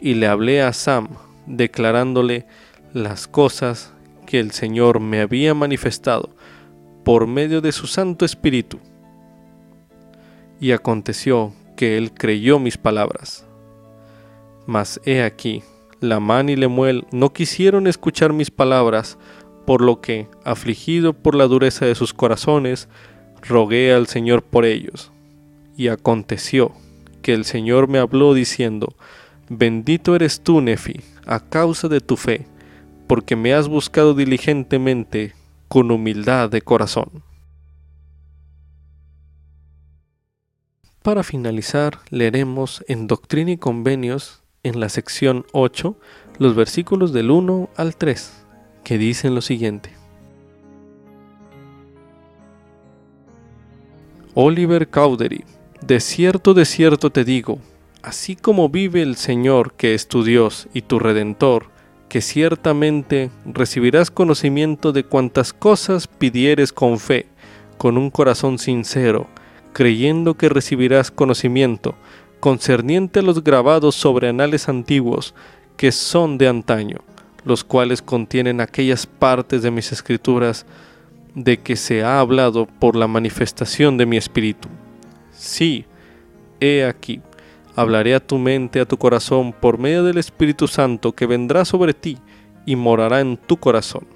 [0.00, 1.08] y le hablé a Sam,
[1.46, 2.46] declarándole
[2.92, 3.92] las cosas
[4.26, 6.30] que el Señor me había manifestado
[7.04, 8.78] por medio de su Santo Espíritu.
[10.60, 13.44] Y aconteció que él creyó mis palabras.
[14.66, 15.62] Mas he aquí,
[16.00, 19.18] Lamán y Lemuel no quisieron escuchar mis palabras,
[19.66, 22.88] por lo que, afligido por la dureza de sus corazones,
[23.42, 25.12] rogué al Señor por ellos.
[25.76, 26.72] Y aconteció
[27.22, 28.94] que el Señor me habló diciendo,
[29.48, 32.46] Bendito eres tú, Nefi, a causa de tu fe,
[33.06, 35.34] porque me has buscado diligentemente
[35.68, 37.22] con humildad de corazón.
[41.02, 45.98] Para finalizar, leeremos en Doctrina y Convenios, en la sección 8,
[46.38, 48.44] los versículos del 1 al 3,
[48.84, 50.01] que dicen lo siguiente.
[54.34, 55.44] Oliver Cowdery
[55.82, 57.58] de cierto, de cierto te digo,
[58.02, 61.66] así como vive el Señor que es tu Dios y tu Redentor,
[62.08, 67.26] que ciertamente recibirás conocimiento de cuantas cosas pidieres con fe,
[67.78, 69.26] con un corazón sincero,
[69.72, 71.96] creyendo que recibirás conocimiento
[72.38, 75.34] concerniente a los grabados sobre anales antiguos
[75.76, 76.98] que son de antaño,
[77.44, 80.64] los cuales contienen aquellas partes de mis escrituras
[81.34, 84.68] de que se ha hablado por la manifestación de mi espíritu
[85.42, 85.86] Sí,
[86.60, 87.20] he aquí,
[87.74, 91.94] hablaré a tu mente, a tu corazón, por medio del Espíritu Santo que vendrá sobre
[91.94, 92.18] ti
[92.64, 94.06] y morará en tu corazón.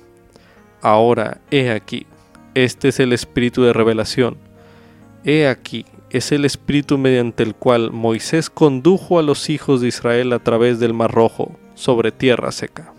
[0.82, 2.06] Ahora, he aquí,
[2.54, 4.36] este es el Espíritu de revelación.
[5.24, 10.32] He aquí, es el Espíritu mediante el cual Moisés condujo a los hijos de Israel
[10.32, 12.92] a través del Mar Rojo, sobre tierra seca.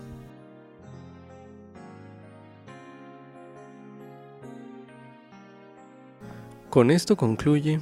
[6.70, 7.80] Con esto concluye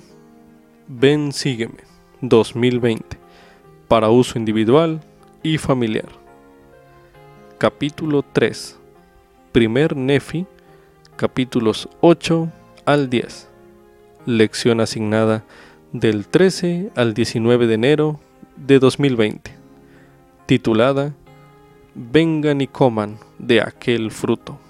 [0.86, 1.80] Ven Sígueme
[2.20, 3.18] 2020
[3.88, 5.00] para uso individual
[5.42, 6.08] y familiar.
[7.58, 8.78] Capítulo 3.
[9.50, 10.46] Primer Nefi,
[11.16, 12.48] capítulos 8
[12.84, 13.48] al 10.
[14.24, 15.42] Lección asignada
[15.90, 18.20] del 13 al 19 de enero
[18.56, 19.50] de 2020.
[20.46, 21.12] Titulada
[21.96, 24.60] Vengan y coman de aquel fruto.